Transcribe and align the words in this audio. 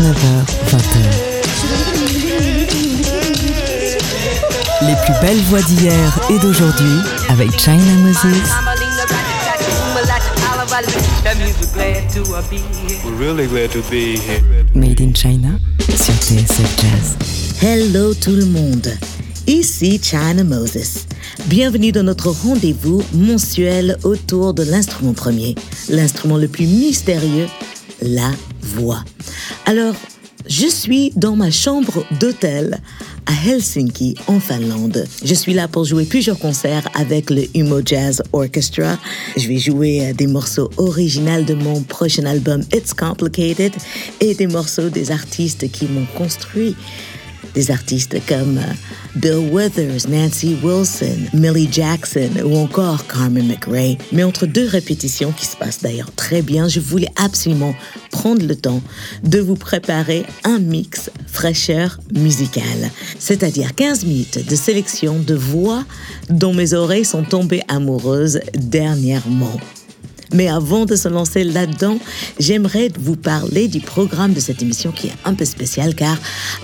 19h, 0.00 0.16
20h. 0.70 0.96
Les 4.86 4.96
plus 5.04 5.14
belles 5.20 5.42
voix 5.42 5.60
d'hier 5.60 6.20
et 6.30 6.38
d'aujourd'hui 6.38 7.00
avec 7.28 7.50
China 7.60 7.92
Moses. 8.02 8.48
We're 13.04 13.18
really 13.18 13.46
glad 13.46 13.70
to 13.72 13.82
be 13.90 14.16
here. 14.16 14.40
Made 14.74 15.02
in 15.02 15.12
China 15.12 15.58
sur 15.94 16.14
TSF 16.14 16.80
Jazz. 16.80 17.16
Hello 17.60 18.14
tout 18.14 18.30
le 18.30 18.46
monde, 18.46 18.88
ici 19.46 20.00
China 20.02 20.44
Moses. 20.44 21.04
Bienvenue 21.44 21.92
dans 21.92 22.04
notre 22.04 22.30
rendez-vous 22.30 23.02
mensuel 23.12 23.98
autour 24.04 24.54
de 24.54 24.62
l'instrument 24.62 25.12
premier, 25.12 25.56
l'instrument 25.90 26.38
le 26.38 26.48
plus 26.48 26.66
mystérieux, 26.66 27.48
la 28.00 28.30
voix. 28.62 29.04
Alors, 29.70 29.94
je 30.48 30.66
suis 30.66 31.12
dans 31.14 31.36
ma 31.36 31.52
chambre 31.52 32.04
d'hôtel 32.18 32.80
à 33.24 33.48
Helsinki, 33.48 34.16
en 34.26 34.40
Finlande. 34.40 35.06
Je 35.24 35.32
suis 35.32 35.52
là 35.52 35.68
pour 35.68 35.84
jouer 35.84 36.06
plusieurs 36.06 36.40
concerts 36.40 36.88
avec 36.94 37.30
le 37.30 37.44
Humo 37.54 37.80
Jazz 37.84 38.20
Orchestra. 38.32 38.98
Je 39.36 39.46
vais 39.46 39.58
jouer 39.58 40.08
euh, 40.08 40.12
des 40.12 40.26
morceaux 40.26 40.70
originaux 40.76 41.44
de 41.44 41.54
mon 41.54 41.82
prochain 41.82 42.24
album 42.24 42.64
It's 42.74 42.92
Complicated 42.92 43.72
et 44.18 44.34
des 44.34 44.48
morceaux 44.48 44.88
des 44.88 45.12
artistes 45.12 45.70
qui 45.70 45.84
m'ont 45.84 46.06
construit. 46.16 46.74
Des 47.54 47.70
artistes 47.70 48.16
comme 48.26 48.58
euh, 48.58 49.16
Bill 49.16 49.50
Withers, 49.50 50.08
Nancy 50.08 50.56
Wilson, 50.62 51.18
Millie 51.34 51.68
Jackson 51.70 52.30
ou 52.44 52.56
encore 52.56 53.06
Carmen 53.06 53.46
McRae. 53.46 53.96
Mais 54.12 54.22
entre 54.22 54.46
deux 54.46 54.66
répétitions 54.66 55.32
qui 55.32 55.46
se 55.46 55.56
passent 55.56 55.82
d'ailleurs 55.82 56.12
très 56.14 56.42
bien, 56.42 56.68
je 56.68 56.80
voulais 56.80 57.10
absolument 57.16 57.74
prendre 58.10 58.46
le 58.46 58.56
temps 58.56 58.82
de 59.24 59.40
vous 59.40 59.56
préparer 59.56 60.24
un 60.44 60.58
mix 60.58 61.10
fraîcheur 61.26 61.98
musicale, 62.14 62.90
c'est-à-dire 63.18 63.74
15 63.74 64.04
minutes 64.04 64.48
de 64.48 64.56
sélection 64.56 65.18
de 65.18 65.34
voix 65.34 65.84
dont 66.28 66.54
mes 66.54 66.74
oreilles 66.74 67.04
sont 67.04 67.24
tombées 67.24 67.62
amoureuses 67.68 68.40
dernièrement. 68.54 69.58
Mais 70.32 70.48
avant 70.48 70.86
de 70.86 70.96
se 70.96 71.08
lancer 71.08 71.44
là-dedans, 71.44 71.98
j'aimerais 72.38 72.90
vous 72.98 73.16
parler 73.16 73.68
du 73.68 73.80
programme 73.80 74.32
de 74.32 74.40
cette 74.40 74.62
émission 74.62 74.92
qui 74.92 75.08
est 75.08 75.16
un 75.24 75.34
peu 75.34 75.44
spécial 75.44 75.94
car 75.94 76.16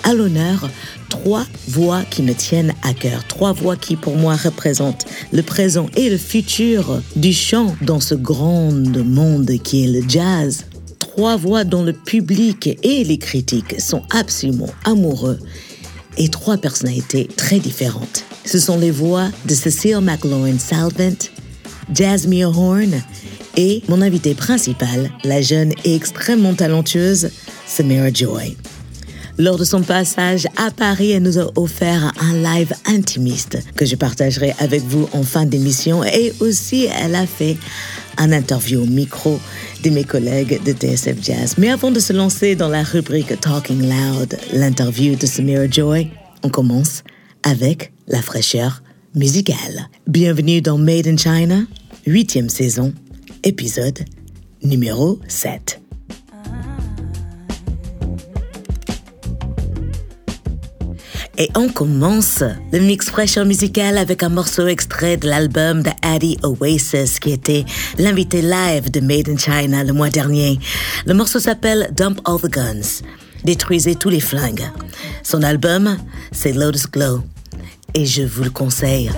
à 0.04 0.14
l'honneur, 0.14 0.70
trois 1.08 1.44
voix 1.68 2.02
qui 2.10 2.22
me 2.22 2.32
tiennent 2.32 2.74
à 2.82 2.94
cœur, 2.94 3.26
trois 3.26 3.52
voix 3.52 3.76
qui 3.76 3.96
pour 3.96 4.16
moi 4.16 4.36
représentent 4.36 5.06
le 5.32 5.42
présent 5.42 5.88
et 5.96 6.10
le 6.10 6.18
futur 6.18 7.02
du 7.16 7.32
chant 7.32 7.74
dans 7.82 8.00
ce 8.00 8.14
grand 8.14 8.70
monde 8.70 9.50
qui 9.62 9.84
est 9.84 9.88
le 9.88 10.08
jazz. 10.08 10.64
Trois 10.98 11.36
voix 11.36 11.64
dont 11.64 11.82
le 11.82 11.92
public 11.92 12.78
et 12.82 13.02
les 13.02 13.18
critiques 13.18 13.80
sont 13.80 14.02
absolument 14.10 14.70
amoureux 14.84 15.38
et 16.18 16.28
trois 16.28 16.56
personnalités 16.56 17.28
très 17.36 17.58
différentes. 17.58 18.24
Ce 18.44 18.58
sont 18.58 18.78
les 18.78 18.90
voix 18.90 19.28
de 19.46 19.54
Cecile 19.54 20.00
McLaurin 20.00 20.58
Salvant, 20.58 21.16
Jasmine 21.92 22.44
Horn 22.44 23.02
et 23.56 23.82
mon 23.88 24.02
invité 24.02 24.34
principal, 24.34 25.10
la 25.24 25.40
jeune 25.40 25.72
et 25.84 25.94
extrêmement 25.94 26.54
talentueuse 26.54 27.30
Samira 27.66 28.12
Joy. 28.12 28.56
Lors 29.38 29.58
de 29.58 29.64
son 29.64 29.82
passage 29.82 30.46
à 30.56 30.70
Paris, 30.70 31.10
elle 31.10 31.22
nous 31.22 31.38
a 31.38 31.50
offert 31.56 32.12
un 32.20 32.34
live 32.34 32.72
intimiste 32.86 33.58
que 33.76 33.84
je 33.84 33.94
partagerai 33.94 34.54
avec 34.58 34.82
vous 34.82 35.08
en 35.12 35.22
fin 35.22 35.44
d'émission 35.44 36.02
et 36.02 36.32
aussi 36.40 36.88
elle 37.02 37.14
a 37.14 37.26
fait 37.26 37.58
un 38.16 38.32
interview 38.32 38.82
au 38.82 38.86
micro 38.86 39.38
de 39.84 39.90
mes 39.90 40.04
collègues 40.04 40.62
de 40.64 40.72
TSF 40.72 41.22
Jazz. 41.22 41.56
Mais 41.58 41.70
avant 41.70 41.90
de 41.90 42.00
se 42.00 42.14
lancer 42.14 42.54
dans 42.54 42.68
la 42.68 42.82
rubrique 42.82 43.38
Talking 43.38 43.82
Loud, 43.82 44.38
l'interview 44.54 45.16
de 45.16 45.26
Samira 45.26 45.68
Joy, 45.68 46.08
on 46.42 46.48
commence 46.48 47.02
avec 47.42 47.92
la 48.08 48.22
fraîcheur 48.22 48.82
musicale. 49.14 49.90
Bienvenue 50.06 50.62
dans 50.62 50.78
Made 50.78 51.08
in 51.08 51.18
China, 51.18 51.64
huitième 52.06 52.48
saison, 52.48 52.94
épisode 53.42 54.04
numéro 54.62 55.20
7. 55.28 55.80
Et 61.38 61.50
on 61.54 61.68
commence 61.68 62.42
le 62.72 62.80
mix 62.80 63.10
fraîcheur 63.10 63.44
musical 63.44 63.98
avec 63.98 64.22
un 64.22 64.30
morceau 64.30 64.66
extrait 64.66 65.18
de 65.18 65.28
l'album 65.28 65.82
de 65.82 65.90
Addie 66.00 66.38
Oasis 66.42 67.20
qui 67.20 67.32
était 67.32 67.66
l'invité 67.98 68.40
live 68.40 68.90
de 68.90 69.00
Made 69.00 69.28
in 69.28 69.36
China 69.36 69.84
le 69.84 69.92
mois 69.92 70.08
dernier. 70.08 70.58
Le 71.04 71.12
morceau 71.12 71.38
s'appelle 71.38 71.90
Dump 71.94 72.20
All 72.24 72.40
the 72.40 72.50
Guns. 72.50 73.02
Détruisez 73.44 73.96
tous 73.96 74.08
les 74.08 74.20
flingues. 74.20 74.64
Son 75.22 75.42
album, 75.42 75.98
c'est 76.32 76.52
Lotus 76.52 76.90
Glow. 76.90 77.22
Et 77.92 78.06
je 78.06 78.22
vous 78.22 78.44
le 78.44 78.50
conseille. 78.50 79.10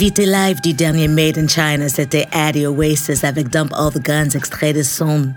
Invité 0.00 0.26
live 0.26 0.60
du 0.60 0.74
dernier 0.74 1.08
Made 1.08 1.38
in 1.38 1.48
China, 1.48 1.88
c'était 1.88 2.28
Addy 2.30 2.68
Oasis 2.68 3.24
avec 3.24 3.48
Dump 3.48 3.72
All 3.74 3.90
the 3.90 3.98
Guns, 3.98 4.36
extrait 4.36 4.72
de 4.72 4.84
son 4.84 5.32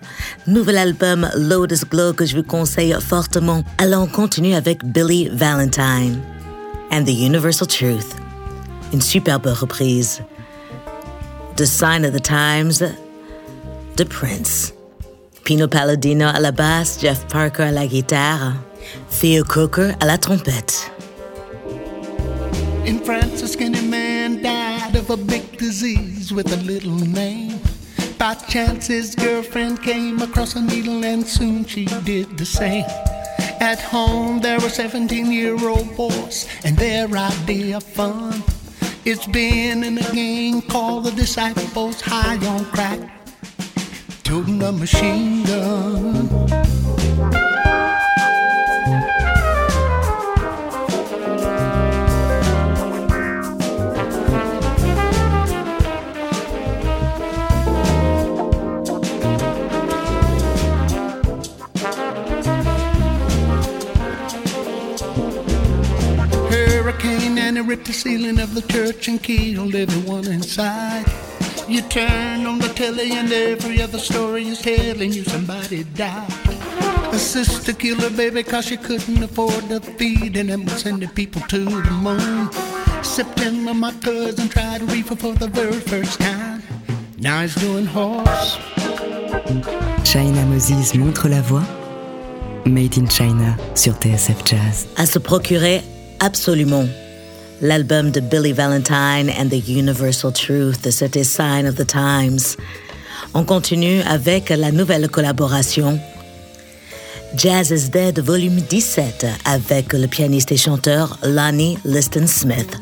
nouvel 0.46 0.78
album 0.78 1.28
Lotus 1.36 1.84
Glow 1.84 2.14
que 2.14 2.28
je 2.28 2.38
vous 2.38 2.44
conseille 2.44 2.96
fortement. 3.02 3.64
Alors 3.80 4.04
on 4.04 4.06
continue 4.06 4.54
avec 4.54 4.86
Billy 4.86 5.30
Valentine 5.34 6.22
and 6.92 7.06
the 7.06 7.10
Universal 7.10 7.68
Truth. 7.68 8.16
Une 8.94 9.02
superbe 9.02 9.48
reprise 9.48 10.22
The 11.56 11.66
Sign 11.66 12.06
of 12.06 12.14
the 12.14 12.22
Times 12.22 12.88
de 13.98 14.04
Prince. 14.04 14.76
Pino 15.44 15.68
Palladino 15.68 16.28
à 16.28 16.40
la 16.40 16.52
basse, 16.52 17.00
Jeff 17.02 17.26
Parker 17.30 17.64
à 17.64 17.72
la 17.72 17.88
guitare, 17.88 18.54
Theo 19.10 19.44
Coker 19.44 19.96
à 20.00 20.06
la 20.06 20.20
trompette. 20.20 20.92
In 22.86 23.00
France, 23.04 23.42
a 25.12 25.18
big 25.18 25.58
disease 25.58 26.32
with 26.32 26.54
a 26.54 26.64
little 26.64 26.96
name. 26.96 27.60
By 28.18 28.36
chance, 28.36 28.88
his 28.88 29.14
girlfriend 29.14 29.84
came 29.84 30.22
across 30.22 30.56
a 30.56 30.62
needle, 30.62 31.04
and 31.04 31.28
soon 31.28 31.66
she 31.66 31.84
did 32.06 32.38
the 32.38 32.46
same. 32.46 32.86
At 33.60 33.82
home, 33.82 34.40
there 34.40 34.58
were 34.62 34.70
17 34.70 35.30
year 35.30 35.58
old 35.68 35.98
boys, 35.98 36.48
and 36.64 36.78
their 36.78 37.10
idea 37.10 37.78
of 37.78 37.84
fun. 37.84 38.42
It's 39.04 39.28
been 39.28 39.84
in 39.84 39.98
a 39.98 40.14
gang 40.14 40.62
called 40.62 41.04
the 41.04 41.12
Disciples, 41.12 42.00
high 42.00 42.38
on 42.48 42.64
crack, 42.66 43.02
toting 44.24 44.64
a 44.64 44.72
machine 44.72 45.44
gun. 45.44 47.51
Ripped 67.72 67.88
the 67.88 67.94
ceiling 67.94 68.38
of 68.38 68.54
the 68.54 68.62
church 68.74 69.08
and 69.08 69.24
killed 69.24 69.74
everyone 69.74 70.28
inside. 70.28 71.06
You 71.70 71.82
turn 71.84 72.46
on 72.46 72.60
the 72.60 72.68
telly 72.68 73.14
and 73.14 73.32
every 73.32 73.82
other 73.82 73.98
story 73.98 74.46
is 74.46 74.60
telling 74.60 75.14
you 75.14 75.24
somebody 75.24 75.86
died. 75.86 76.34
A 77.14 77.18
sister 77.18 77.72
killed 77.72 78.02
her 78.02 78.10
baby 78.10 78.44
cause 78.44 78.66
she 78.66 78.76
couldn't 78.76 79.24
afford 79.24 79.70
to 79.70 79.80
feed 79.80 80.36
and 80.36 80.50
was 80.66 80.82
sending 80.82 81.08
people 81.12 81.42
to 81.44 81.60
the 81.60 81.92
moon. 81.92 82.50
September, 83.04 83.74
my 83.74 83.94
cousin 84.04 84.50
tried 84.50 84.82
reefer 84.92 85.16
for 85.16 85.34
the 85.34 85.48
very 85.48 85.80
first 85.92 86.20
time. 86.20 86.62
Now 87.20 87.42
he's 87.42 87.56
doing 87.56 87.86
horse. 87.86 88.58
China 90.04 90.46
Moses 90.48 90.94
montre 90.94 91.30
la 91.30 91.42
voie. 91.42 91.64
Made 92.66 92.98
in 92.98 93.08
China 93.08 93.56
sur 93.76 93.94
TSF 93.94 94.44
Jazz. 94.44 94.88
à 94.98 95.06
se 95.06 95.20
procurer 95.20 95.82
absolument. 96.20 96.86
L'album 97.62 98.10
de 98.10 98.20
Billy 98.20 98.54
Valentine 98.54 99.30
and 99.30 99.50
the 99.50 99.62
Universal 99.70 100.32
Truth, 100.32 100.90
c'était 100.90 101.24
Sign 101.24 101.68
of 101.68 101.76
the 101.76 101.86
Times. 101.86 102.58
On 103.36 103.44
continue 103.44 104.02
avec 104.02 104.50
la 104.50 104.72
nouvelle 104.72 105.08
collaboration 105.08 106.00
Jazz 107.36 107.72
is 107.72 107.90
Dead 107.90 108.20
volume 108.20 108.60
17 108.62 109.26
avec 109.46 109.94
le 109.94 110.08
pianiste 110.08 110.52
et 110.52 110.58
chanteur 110.58 111.18
Lonnie 111.24 111.78
Liston 111.86 112.26
Smith. 112.28 112.78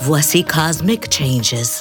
Voici 0.00 0.44
Cosmic 0.44 1.10
Changes. 1.10 1.80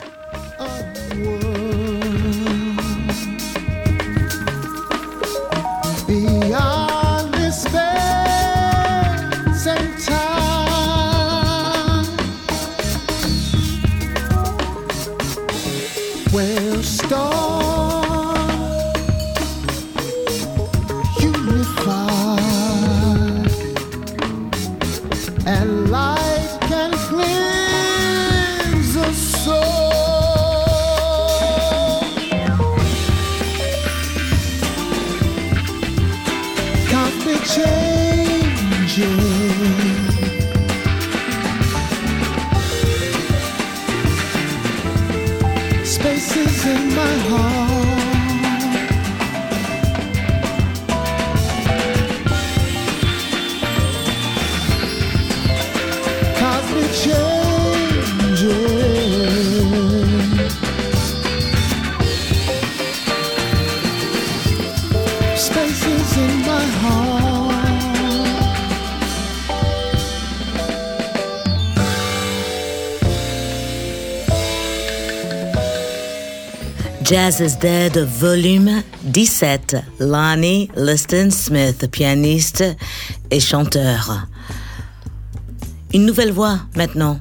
Jazz 77.06 77.40
is 77.40 77.56
Dead, 77.58 77.98
volume 77.98 78.82
17. 79.04 79.76
Lonnie 80.00 80.72
Liston 80.76 81.30
Smith, 81.30 81.88
pianiste 81.92 82.64
et 83.30 83.40
chanteur. 83.40 84.28
Une 85.94 86.06
nouvelle 86.06 86.32
voix 86.32 86.62
maintenant, 86.76 87.20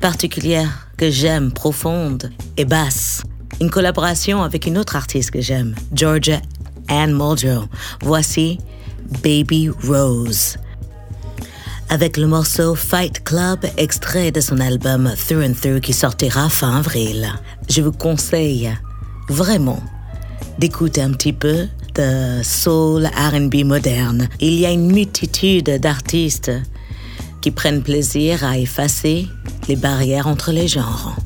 particulière, 0.00 0.88
que 0.98 1.10
j'aime, 1.10 1.50
profonde 1.50 2.30
et 2.58 2.66
basse. 2.66 3.22
Une 3.60 3.70
collaboration 3.70 4.42
avec 4.42 4.66
une 4.66 4.76
autre 4.76 4.96
artiste 4.96 5.30
que 5.30 5.40
j'aime, 5.40 5.74
Georgia 5.94 6.40
Ann 6.92 7.12
Muldrow. 7.14 7.64
Voici 8.02 8.58
Baby 9.22 9.70
Rose. 9.88 10.58
Avec 11.88 12.18
le 12.18 12.26
morceau 12.26 12.74
Fight 12.74 13.24
Club, 13.24 13.60
extrait 13.78 14.30
de 14.30 14.40
son 14.40 14.60
album 14.60 15.10
Through 15.26 15.44
and 15.44 15.54
Through 15.60 15.80
qui 15.80 15.94
sortira 15.94 16.48
fin 16.50 16.78
avril. 16.78 17.32
Je 17.68 17.80
vous 17.80 17.92
conseille 17.92 18.70
vraiment 19.28 19.82
d'écouter 20.58 21.00
un 21.00 21.12
petit 21.12 21.32
peu 21.32 21.66
de 21.94 22.42
soul 22.42 23.06
RB 23.06 23.64
moderne. 23.64 24.28
Il 24.40 24.54
y 24.54 24.66
a 24.66 24.70
une 24.70 24.92
multitude 24.92 25.70
d'artistes 25.80 26.52
qui 27.40 27.50
prennent 27.50 27.82
plaisir 27.82 28.44
à 28.44 28.58
effacer 28.58 29.28
les 29.68 29.76
barrières 29.76 30.26
entre 30.26 30.52
les 30.52 30.68
genres. 30.68 31.16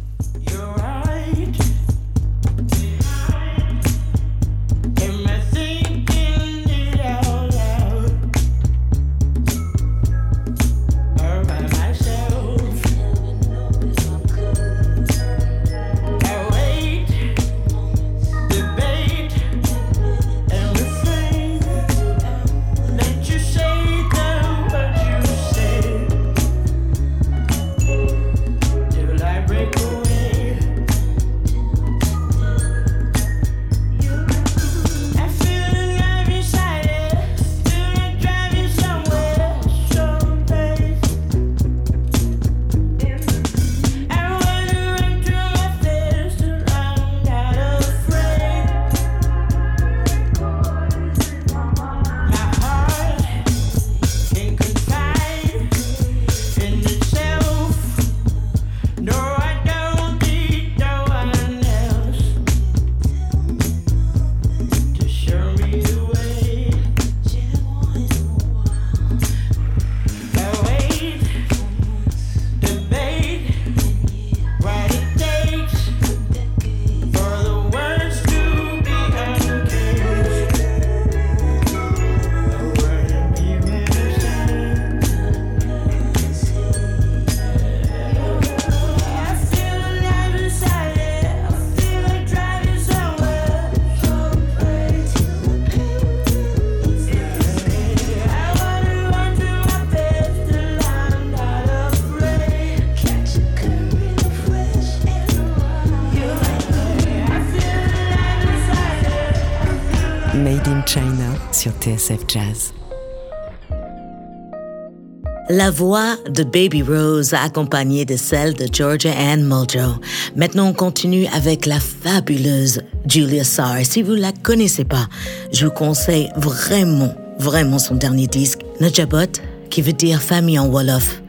La 115.49 115.71
voix 115.71 116.17
de 116.29 116.45
Baby 116.45 116.83
Rose 116.83 117.35
accompagnée 117.35 118.05
de 118.05 118.17
celle 118.17 118.55
de 118.55 118.69
Georgia 118.73 119.13
Ann 119.13 119.43
Muldrow. 119.43 119.95
Maintenant, 120.37 120.69
on 120.69 120.73
continue 120.73 121.27
avec 121.35 121.67
la 121.67 121.81
fabuleuse 121.81 122.83
Julia 123.09 123.43
Sarr. 123.43 123.85
Si 123.85 124.03
vous 124.03 124.15
la 124.15 124.33
connaissez 124.33 124.85
pas, 124.85 125.09
je 125.53 125.67
vous 125.67 125.73
conseille 125.73 126.31
vraiment, 126.37 127.13
vraiment 127.39 127.79
son 127.79 127.97
dernier 127.97 128.29
disque, 128.29 128.61
Najabot, 128.81 129.41
qui 129.71 129.83
veut 129.83 129.93
dire 129.93 130.23
famille 130.23 130.59
en 130.59 130.69
Wolof. 130.69 131.23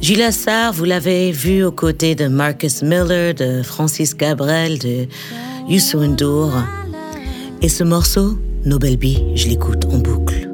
Julia 0.00 0.30
Sarr, 0.30 0.72
vous 0.72 0.84
l'avez 0.84 1.32
vu 1.32 1.64
aux 1.64 1.72
côtés 1.72 2.14
de 2.14 2.28
Marcus 2.28 2.82
Miller, 2.82 3.34
de 3.34 3.62
Francis 3.62 4.16
Gabriel, 4.16 4.78
de 4.78 5.06
Youssou 5.68 6.00
N'Dour. 6.00 6.52
Et 7.62 7.68
ce 7.68 7.84
morceau, 7.84 8.36
Nobel 8.64 8.96
B, 8.96 9.06
je 9.34 9.48
l'écoute 9.48 9.86
en 9.86 9.98
boucle. 9.98 10.48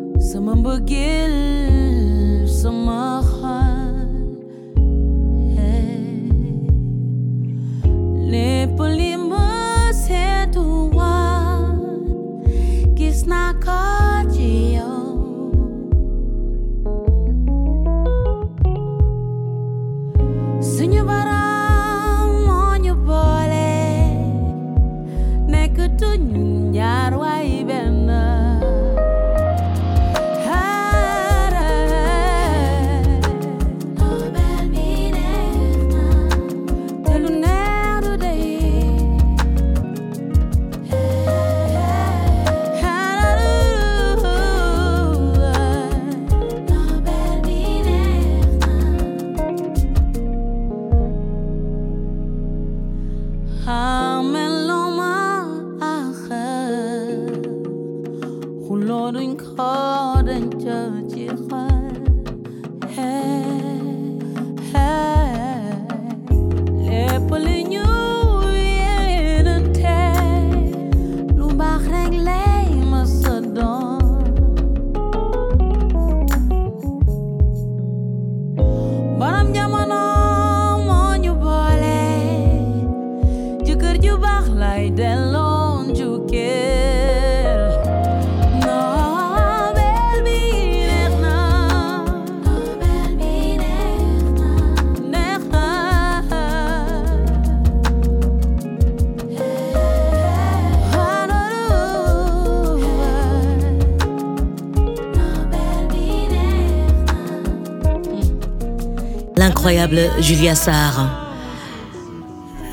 Julia 110.21 110.57
Sarr. 110.57 111.09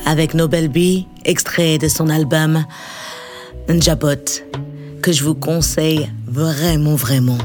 Avec 0.08 0.34
Nobel 0.34 0.70
B, 0.70 1.06
extrait 1.24 1.78
de 1.78 1.88
son 1.88 2.10
album 2.10 2.66
Njabot, 3.70 4.42
que 5.04 5.12
je 5.12 5.24
vous 5.24 5.36
conseille 5.36 6.10
vraiment, 6.28 6.96
vraiment. 6.96 7.38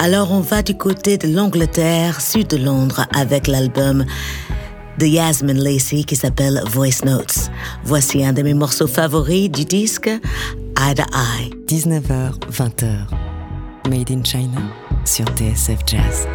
Alors 0.00 0.32
on 0.32 0.40
va 0.40 0.62
du 0.62 0.76
côté 0.76 1.16
de 1.16 1.28
l'Angleterre, 1.28 2.20
sud 2.20 2.48
de 2.48 2.56
Londres, 2.56 3.06
avec 3.14 3.46
l'album 3.46 4.04
de 4.98 5.06
Yasmin 5.06 5.54
Lacey 5.54 6.02
qui 6.02 6.16
s'appelle 6.16 6.60
Voice 6.66 7.04
Notes. 7.04 7.50
Voici 7.84 8.24
un 8.24 8.32
de 8.32 8.42
mes 8.42 8.54
morceaux 8.54 8.88
favoris 8.88 9.48
du 9.48 9.64
disque, 9.64 10.08
Eye 10.08 10.94
to 10.96 11.04
Eye. 11.14 11.50
19h, 11.68 12.32
20h. 12.50 12.88
Made 13.88 14.10
in 14.10 14.24
China 14.24 14.60
sur 15.04 15.26
TSF 15.36 15.78
Jazz. 15.86 16.26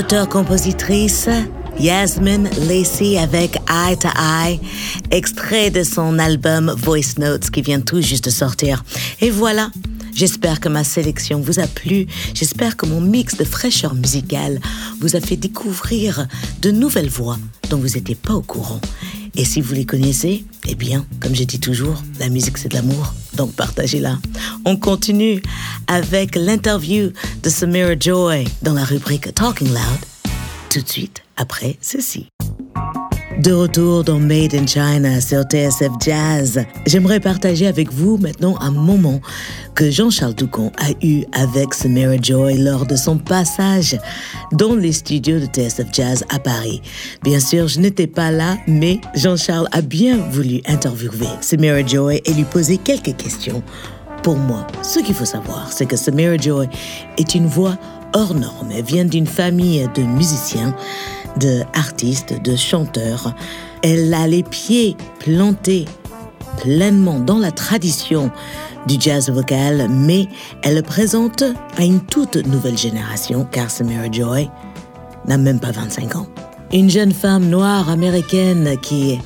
L'auteur-compositrice 0.00 1.28
Yasmin 1.78 2.44
Lacey 2.66 3.18
avec 3.18 3.56
Eye 3.68 3.98
to 3.98 4.08
Eye, 4.08 4.58
extrait 5.10 5.70
de 5.70 5.82
son 5.82 6.18
album 6.18 6.74
Voice 6.74 7.18
Notes 7.18 7.50
qui 7.50 7.60
vient 7.60 7.82
tout 7.82 8.00
juste 8.00 8.24
de 8.24 8.30
sortir. 8.30 8.82
Et 9.20 9.28
voilà, 9.28 9.70
j'espère 10.14 10.58
que 10.60 10.70
ma 10.70 10.84
sélection 10.84 11.40
vous 11.40 11.60
a 11.60 11.66
plu, 11.66 12.06
j'espère 12.32 12.78
que 12.78 12.86
mon 12.86 13.02
mix 13.02 13.36
de 13.36 13.44
fraîcheur 13.44 13.94
musicale 13.94 14.58
vous 15.00 15.16
a 15.16 15.20
fait 15.20 15.36
découvrir 15.36 16.26
de 16.62 16.70
nouvelles 16.70 17.10
voix 17.10 17.36
dont 17.68 17.76
vous 17.76 17.88
n'étiez 17.88 18.14
pas 18.14 18.32
au 18.32 18.40
courant. 18.40 18.80
Et 19.36 19.44
si 19.44 19.60
vous 19.60 19.74
les 19.74 19.84
connaissez, 19.84 20.46
eh 20.66 20.74
bien, 20.74 21.04
comme 21.20 21.34
je 21.34 21.44
dis 21.44 21.60
toujours, 21.60 22.02
la 22.18 22.30
musique 22.30 22.56
c'est 22.56 22.70
de 22.70 22.74
l'amour, 22.74 23.12
donc 23.36 23.52
partagez-la. 23.52 24.18
On 24.64 24.76
continue 24.76 25.42
avec 25.86 26.36
l'interview 26.36 27.10
de 27.42 27.48
Samira 27.48 27.94
Joy 27.98 28.44
dans 28.62 28.74
la 28.74 28.84
rubrique 28.84 29.34
Talking 29.34 29.68
Loud, 29.68 30.00
tout 30.68 30.80
de 30.80 30.88
suite 30.88 31.22
après 31.36 31.76
ceci. 31.80 32.26
De 33.38 33.52
retour 33.52 34.04
dans 34.04 34.18
Made 34.18 34.54
in 34.54 34.66
China 34.66 35.20
sur 35.20 35.44
TSF 35.44 35.92
Jazz, 36.04 36.62
j'aimerais 36.86 37.20
partager 37.20 37.66
avec 37.66 37.90
vous 37.90 38.18
maintenant 38.18 38.56
un 38.60 38.70
moment 38.70 39.20
que 39.74 39.90
Jean-Charles 39.90 40.34
Doucon 40.34 40.70
a 40.78 40.90
eu 41.02 41.24
avec 41.32 41.72
Samira 41.72 42.16
Joy 42.20 42.58
lors 42.58 42.84
de 42.84 42.96
son 42.96 43.16
passage 43.16 43.96
dans 44.52 44.74
les 44.74 44.92
studios 44.92 45.40
de 45.40 45.46
TSF 45.46 45.86
Jazz 45.92 46.24
à 46.28 46.38
Paris. 46.38 46.82
Bien 47.22 47.40
sûr, 47.40 47.68
je 47.68 47.80
n'étais 47.80 48.06
pas 48.06 48.30
là, 48.30 48.58
mais 48.66 49.00
Jean-Charles 49.14 49.68
a 49.72 49.80
bien 49.80 50.18
voulu 50.30 50.60
interviewer 50.66 51.28
Samira 51.40 51.86
Joy 51.86 52.20
et 52.24 52.34
lui 52.34 52.44
poser 52.44 52.76
quelques 52.76 53.16
questions. 53.16 53.62
Pour 54.22 54.36
moi, 54.36 54.66
ce 54.82 55.00
qu'il 55.00 55.14
faut 55.14 55.24
savoir, 55.24 55.72
c'est 55.72 55.86
que 55.86 55.96
Samira 55.96 56.36
Joy 56.36 56.68
est 57.16 57.34
une 57.34 57.46
voix 57.46 57.76
hors 58.12 58.34
norme. 58.34 58.70
Elle 58.70 58.84
vient 58.84 59.06
d'une 59.06 59.26
famille 59.26 59.88
de 59.94 60.02
musiciens 60.02 60.74
de 61.38 61.62
artistes, 61.74 62.40
de 62.42 62.56
chanteurs. 62.56 63.34
Elle 63.82 64.12
a 64.12 64.26
les 64.26 64.42
pieds 64.42 64.96
plantés 65.20 65.86
pleinement 66.58 67.18
dans 67.18 67.38
la 67.38 67.50
tradition 67.50 68.30
du 68.86 68.96
jazz 68.98 69.30
vocal, 69.30 69.88
mais 69.88 70.28
elle 70.62 70.76
le 70.76 70.82
présente 70.82 71.42
à 71.78 71.84
une 71.84 72.00
toute 72.00 72.36
nouvelle 72.46 72.76
génération, 72.76 73.46
car 73.50 73.70
Samira 73.70 74.10
Joy 74.10 74.50
n'a 75.26 75.38
même 75.38 75.60
pas 75.60 75.70
25 75.70 76.16
ans. 76.16 76.26
Une 76.72 76.88
jeune 76.88 77.12
femme 77.12 77.48
noire 77.48 77.90
américaine 77.90 78.76
qui 78.80 79.18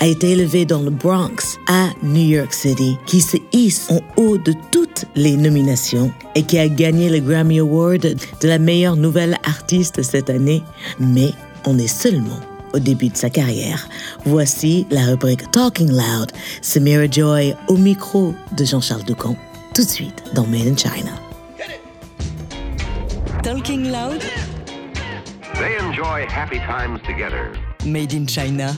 a 0.00 0.06
été 0.06 0.32
élevée 0.32 0.66
dans 0.66 0.82
le 0.82 0.90
Bronx 0.90 1.58
à 1.66 1.88
New 2.02 2.28
York 2.28 2.52
City, 2.52 2.98
qui 3.06 3.22
se 3.22 3.38
hisse 3.52 3.90
en 3.90 4.00
haut 4.16 4.36
de 4.36 4.52
toutes 4.70 5.06
les 5.14 5.36
nominations 5.36 6.12
et 6.34 6.42
qui 6.42 6.58
a 6.58 6.68
gagné 6.68 7.08
le 7.08 7.20
Grammy 7.20 7.58
Award 7.58 8.02
de 8.40 8.48
la 8.48 8.58
meilleure 8.58 8.96
nouvelle 8.96 9.38
artiste 9.44 10.02
cette 10.02 10.28
année. 10.28 10.62
Mais 10.98 11.32
on 11.64 11.78
est 11.78 11.88
seulement 11.88 12.38
au 12.74 12.78
début 12.78 13.08
de 13.08 13.16
sa 13.16 13.30
carrière. 13.30 13.88
Voici 14.26 14.86
la 14.90 15.06
rubrique 15.06 15.50
Talking 15.52 15.90
Loud, 15.90 16.30
Samira 16.60 17.06
Joy 17.10 17.56
au 17.68 17.78
micro 17.78 18.34
de 18.56 18.64
Jean-Charles 18.64 19.04
Ducamp, 19.04 19.36
tout 19.74 19.84
de 19.84 19.88
suite 19.88 20.22
dans 20.34 20.46
Made 20.46 20.66
in 20.66 20.76
China. 20.76 21.12
Talking 23.42 23.84
Loud, 23.90 24.22
They 25.60 25.76
enjoy 25.76 26.26
happy 26.26 26.58
times 26.60 27.02
together. 27.02 27.52
Made 27.84 28.14
in 28.14 28.26
China. 28.26 28.72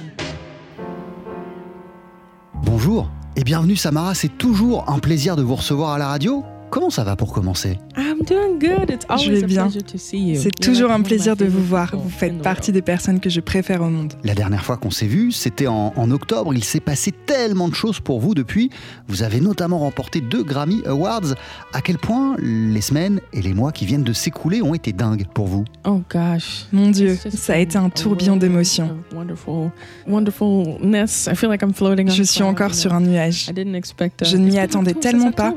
Bonjour 2.54 3.08
et 3.36 3.44
bienvenue 3.44 3.76
Samara, 3.76 4.14
c'est 4.14 4.36
toujours 4.36 4.90
un 4.90 4.98
plaisir 4.98 5.36
de 5.36 5.42
vous 5.44 5.54
recevoir 5.54 5.92
à 5.92 5.98
la 5.98 6.08
radio. 6.08 6.44
Comment 6.72 6.88
ça 6.88 7.04
va 7.04 7.16
pour 7.16 7.34
commencer 7.34 7.78
I'm 7.98 8.24
doing 8.26 8.58
good. 8.58 8.88
It's 8.90 9.04
Je 9.06 9.12
always 9.12 9.40
vais 9.40 9.44
a 9.44 9.46
bien. 9.46 9.62
pleasure 9.68 9.82
to 9.84 9.98
see 9.98 10.32
you. 10.32 10.40
C'est 10.40 10.58
toujours 10.58 10.90
un 10.90 11.02
plaisir 11.02 11.36
de 11.36 11.44
vous 11.44 11.62
voir. 11.62 11.90
Vous 11.94 12.06
in 12.08 12.10
faites 12.10 12.38
the 12.38 12.42
partie 12.42 12.70
world. 12.70 12.74
des 12.74 12.80
personnes 12.82 13.20
que 13.20 13.28
je 13.28 13.40
préfère 13.40 13.82
au 13.82 13.90
monde. 13.90 14.14
La 14.24 14.34
dernière 14.34 14.64
fois 14.64 14.78
qu'on 14.78 14.90
s'est 14.90 15.06
vu, 15.06 15.32
c'était 15.32 15.66
en, 15.66 15.92
en 15.94 16.10
octobre. 16.10 16.54
Il 16.54 16.64
s'est 16.64 16.80
passé 16.80 17.12
tellement 17.12 17.68
de 17.68 17.74
choses 17.74 18.00
pour 18.00 18.20
vous 18.20 18.34
depuis. 18.34 18.70
Vous 19.06 19.22
avez 19.22 19.42
notamment 19.42 19.80
remporté 19.80 20.22
deux 20.22 20.42
Grammy 20.42 20.82
Awards. 20.86 21.34
À 21.74 21.82
quel 21.82 21.98
point 21.98 22.36
les 22.38 22.80
semaines 22.80 23.20
et 23.34 23.42
les 23.42 23.52
mois 23.52 23.70
qui 23.70 23.84
viennent 23.84 24.02
de 24.02 24.14
s'écouler 24.14 24.62
ont 24.62 24.72
été 24.72 24.94
dingues 24.94 25.26
pour 25.34 25.48
vous 25.48 25.64
Oh 25.86 26.00
gosh. 26.10 26.64
Mon 26.72 26.88
Dieu, 26.88 27.18
ça 27.34 27.52
a 27.52 27.58
été 27.58 27.76
un 27.76 27.90
tourbillon 27.90 28.32
whirlwind 28.32 28.40
d'émotions. 28.40 28.96
of 29.10 29.14
Wonderful, 29.14 29.70
wonderfulness. 30.08 31.28
I 31.30 31.34
feel 31.36 31.50
like 31.50 31.60
I'm 31.62 31.74
floating 31.74 32.08
on 32.08 32.12
Je 32.12 32.22
a 32.22 32.24
suis 32.24 32.38
cloud, 32.38 32.50
encore 32.50 32.74
sur 32.74 32.94
un 32.94 33.00
nuage. 33.00 33.48
I 33.48 33.52
didn't 33.52 33.74
expect. 33.74 34.22
uh, 34.22 34.24
Je 34.24 34.36
ne 34.38 34.46
m'y 34.46 34.58
attendais 34.58 34.94
tellement 34.94 35.32
pas. 35.32 35.52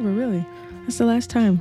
That's 0.87 0.97
the 0.97 1.05
last 1.05 1.29
time. 1.29 1.59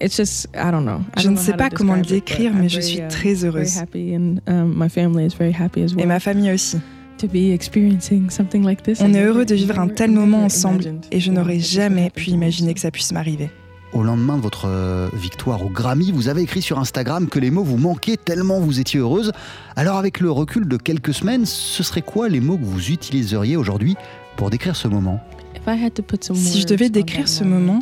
It's 0.00 0.16
just 0.16 0.48
I 0.54 0.70
don't 0.70 0.84
know. 0.84 1.00
I 1.16 1.20
Je 1.20 1.24
don't 1.24 1.32
ne 1.32 1.36
know 1.36 1.42
sais 1.42 1.52
how 1.52 1.56
to 1.56 1.58
pas 1.58 1.70
comment 1.70 1.94
le 1.96 2.02
describe 2.02 2.18
it, 2.18 2.24
but 2.26 2.36
décrire, 2.36 2.52
I'm 2.52 2.60
mais 2.60 2.68
je 2.68 2.78
very, 2.80 2.86
suis 2.90 3.00
uh, 3.00 3.08
très 3.08 3.44
heureuse. 3.44 3.76
happy, 3.78 4.14
and 4.14 4.40
um, 4.46 4.74
my 4.76 4.88
family 4.90 5.24
is 5.24 5.34
very 5.38 5.52
happy 5.52 5.82
as 5.82 5.94
well. 5.94 6.04
Et 6.04 6.06
ma 6.06 6.20
famille 6.20 6.52
aussi. 6.52 6.76
to 7.18 7.26
be 7.26 7.50
experiencing 7.50 8.28
something 8.28 8.62
like 8.62 8.82
this. 8.82 9.00
On 9.00 9.14
est 9.14 9.22
heureux 9.24 9.46
de 9.46 9.54
vivre 9.54 9.78
un 9.80 9.88
tel 9.88 10.10
never 10.10 10.20
moment 10.26 10.44
ensemble 10.44 10.82
imagined, 10.82 11.06
et 11.10 11.18
je 11.18 11.32
n'aurais 11.32 11.54
that 11.56 11.60
this 11.62 11.72
would 11.76 11.82
jamais 11.82 12.06
happen 12.08 12.20
pu 12.22 12.24
to 12.26 12.30
me. 12.32 12.36
imaginer 12.36 12.74
que 12.74 12.80
ça 12.80 12.90
puisse 12.90 13.10
m'arriver. 13.12 13.48
Au 13.94 14.02
lendemain 14.02 14.36
de 14.36 14.42
votre 14.42 14.66
euh, 14.68 15.08
victoire 15.14 15.64
au 15.64 15.70
Grammy, 15.70 16.12
vous 16.12 16.28
avez 16.28 16.42
écrit 16.42 16.60
sur 16.60 16.78
Instagram 16.78 17.28
que 17.30 17.38
les 17.38 17.50
mots 17.50 17.62
vous 17.64 17.78
manquaient 17.78 18.18
tellement 18.18 18.60
vous 18.60 18.80
étiez 18.80 19.00
heureuse. 19.00 19.32
Alors 19.76 19.96
avec 19.96 20.20
le 20.20 20.30
recul 20.30 20.68
de 20.68 20.76
quelques 20.76 21.14
semaines, 21.14 21.46
ce 21.46 21.82
serait 21.82 22.02
quoi 22.02 22.28
les 22.28 22.40
mots 22.40 22.58
que 22.58 22.64
vous 22.64 22.90
utiliseriez 22.90 23.56
aujourd'hui 23.56 23.96
pour 24.36 24.50
décrire 24.50 24.76
ce 24.76 24.86
moment? 24.88 25.20
If 25.54 25.62
I 25.66 25.82
had 25.82 25.94
to 25.94 26.02
put 26.02 26.22
some 26.22 26.36
Si 26.36 26.60
je 26.60 26.66
devais 26.66 26.90
décrire 26.90 27.26
ce 27.28 27.42
moment, 27.44 27.60
moment, 27.60 27.78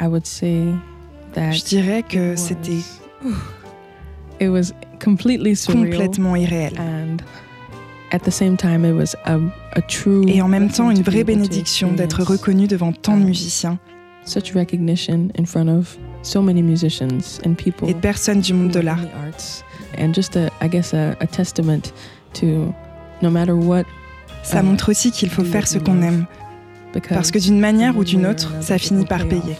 I 0.00 0.06
would 0.06 0.26
say 0.26 0.64
that 1.34 1.52
je 1.52 1.64
dirais 1.64 2.02
que 2.02 2.32
it 2.32 2.38
c'était 2.38 2.72
was- 3.22 3.30
it 4.40 4.48
was 4.48 4.72
completely 5.02 5.54
surreal 5.54 5.90
complètement 5.90 6.36
irréel. 6.36 6.72
and 6.78 7.18
at 8.12 8.20
the 8.20 8.30
same 8.30 8.56
time 8.56 8.84
it 8.84 8.94
was 8.94 9.14
a, 9.26 9.38
a 9.74 9.82
true 9.82 10.24
Et 10.28 10.40
en 10.42 10.48
même 10.48 10.68
temps, 10.70 10.90
une 10.90 11.02
vraie 11.02 11.24
bénédiction 11.24 11.92
d'être 11.92 12.22
reconnu 12.24 12.66
devant 12.66 12.92
tant 12.92 13.16
de 13.16 13.22
um, 13.22 13.26
musiciens 13.28 13.78
such 14.24 14.52
recognition 14.54 15.28
in 15.38 15.44
front 15.44 15.68
of 15.68 15.96
so 16.22 16.42
many 16.42 16.62
musicians 16.62 17.40
and 17.46 17.54
people 17.54 17.88
et 17.88 17.94
de 17.94 18.00
personnes 18.00 18.40
du 18.40 18.52
monde 18.54 18.70
de 18.70 18.80
l'art. 18.80 18.98
and 19.98 20.12
just 20.14 20.36
a 20.36 20.48
I 20.62 20.68
guess 20.68 20.92
a, 20.94 21.12
a 21.20 21.26
testament 21.26 21.92
to 22.34 22.72
no 23.22 23.30
matter 23.30 23.52
what 23.52 23.84
Ça 24.42 24.60
um, 24.60 24.66
montre 24.68 24.90
aussi 24.90 25.10
qu'il 25.10 25.28
faut 25.28 25.44
faire 25.44 25.66
ce 25.68 25.78
qu'on 25.78 26.00
aime, 26.00 26.24
parce 27.10 27.30
que 27.30 27.38
d'une 27.38 27.60
manière 27.60 27.96
ou 27.98 28.04
d'une 28.04 28.24
autre, 28.26 28.50
ça 28.62 28.76
it 28.76 28.82
finit 28.82 29.04
par 29.04 29.20
pay 29.28 29.38
payer. 29.40 29.56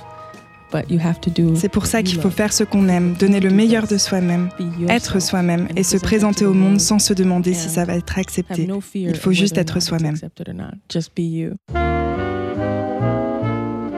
C'est 1.57 1.69
pour 1.69 1.87
ça 1.87 2.03
qu'il 2.03 2.17
you 2.17 2.23
faut 2.23 2.31
faire 2.31 2.53
ce 2.53 2.65
qu'on 2.65 2.89
aime, 2.89 3.15
donner 3.15 3.41
le 3.41 3.51
meilleur 3.51 3.87
de 3.87 3.99
soi-même, 3.99 4.49
être 4.89 5.21
soi-même 5.21 5.69
et 5.77 5.83
se 5.83 5.97
présenter 5.97 6.45
to 6.45 6.51
au 6.51 6.55
the 6.55 6.57
monde 6.57 6.81
sans 6.81 6.99
se 6.99 7.13
demander 7.13 7.55
si 7.55 7.69
And 7.69 7.73
ça 7.73 7.85
va 7.85 7.97
être 7.97 8.19
accepté. 8.19 8.69
Il 8.95 9.17
faut 9.17 9.33
juste 9.33 9.59
être 9.59 9.81
soi-même. 9.81 10.17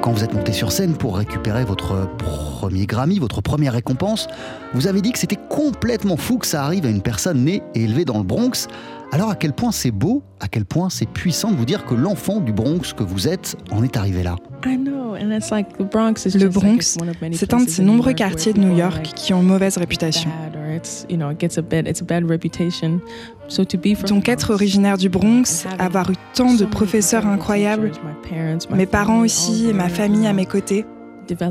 Quand 0.02 0.10
vous 0.10 0.24
êtes 0.24 0.34
monté 0.34 0.52
sur 0.52 0.72
scène 0.72 0.94
pour 0.94 1.16
récupérer 1.16 1.64
votre 1.64 2.08
premier 2.18 2.86
Grammy, 2.86 3.20
votre 3.20 3.40
première 3.40 3.74
récompense, 3.74 4.26
vous 4.74 4.88
avez 4.88 5.00
dit 5.00 5.12
que 5.12 5.18
c'était 5.18 5.38
complètement 5.48 6.16
fou 6.16 6.38
que 6.38 6.46
ça 6.46 6.64
arrive 6.64 6.86
à 6.86 6.88
une 6.88 7.02
personne 7.02 7.44
née 7.44 7.62
et 7.76 7.84
élevée 7.84 8.04
dans 8.04 8.18
le 8.18 8.24
Bronx. 8.24 8.66
Alors 9.14 9.28
à 9.28 9.36
quel 9.36 9.52
point 9.52 9.72
c'est 9.72 9.90
beau, 9.90 10.22
à 10.40 10.48
quel 10.48 10.64
point 10.64 10.88
c'est 10.88 11.04
puissant 11.04 11.50
de 11.50 11.56
vous 11.56 11.66
dire 11.66 11.84
que 11.84 11.94
l'enfant 11.94 12.40
du 12.40 12.50
Bronx 12.50 12.94
que 12.96 13.02
vous 13.02 13.28
êtes 13.28 13.56
en 13.70 13.84
est 13.84 13.98
arrivé 13.98 14.22
là. 14.22 14.36
I 14.64 14.78
know, 14.78 15.14
and 15.14 15.30
it's 15.30 15.50
like 15.50 15.76
the 15.76 15.82
Bronx 15.82 16.24
is 16.24 16.38
Le 16.38 16.48
Bronx, 16.48 16.78
it's 16.78 16.96
one 16.98 17.10
of 17.10 17.20
many 17.20 17.36
c'est 17.36 17.52
un 17.52 17.62
de 17.62 17.68
ces 17.68 17.82
nombreux 17.82 18.14
quartiers 18.14 18.54
de 18.54 18.60
New 18.60 18.74
York 18.74 19.02
qui 19.14 19.34
ont 19.34 19.42
une 19.42 19.48
mauvaise 19.48 19.76
réputation. 19.76 20.30
bad 20.30 20.56
or 20.56 20.74
it's 20.74 21.04
you 21.10 21.18
know 21.18 21.30
it 21.30 21.38
gets 21.38 21.58
a 21.58 21.62
bad 21.62 21.86
it's 21.86 22.00
a 22.00 22.04
bad 22.06 22.26
reputation. 22.26 23.00
So 23.48 23.66
to 23.66 23.76
be 23.76 23.94
from 23.94 24.08
Donc 24.08 24.24
the 24.24 24.28
être 24.30 24.46
Bronx, 24.46 24.54
originaire 24.54 24.96
du 24.96 25.10
Bronx, 25.10 25.66
having 25.66 25.78
avoir 25.78 26.10
eu 26.10 26.14
tant 26.32 26.48
so 26.48 26.56
de 26.56 26.62
many 26.62 26.70
professeurs 26.70 27.26
incredible 27.26 27.90
incroyables, 27.90 27.90
teachers, 27.90 28.02
my 28.02 28.30
parents, 28.30 28.70
my 28.70 28.76
mes 28.78 28.86
parents 28.86 29.06
family, 29.08 29.24
aussi 29.26 29.68
et 29.68 29.72
ma 29.74 29.90
famille 29.90 30.26
à 30.26 30.32
mes 30.32 30.46
côtés, 30.46 30.86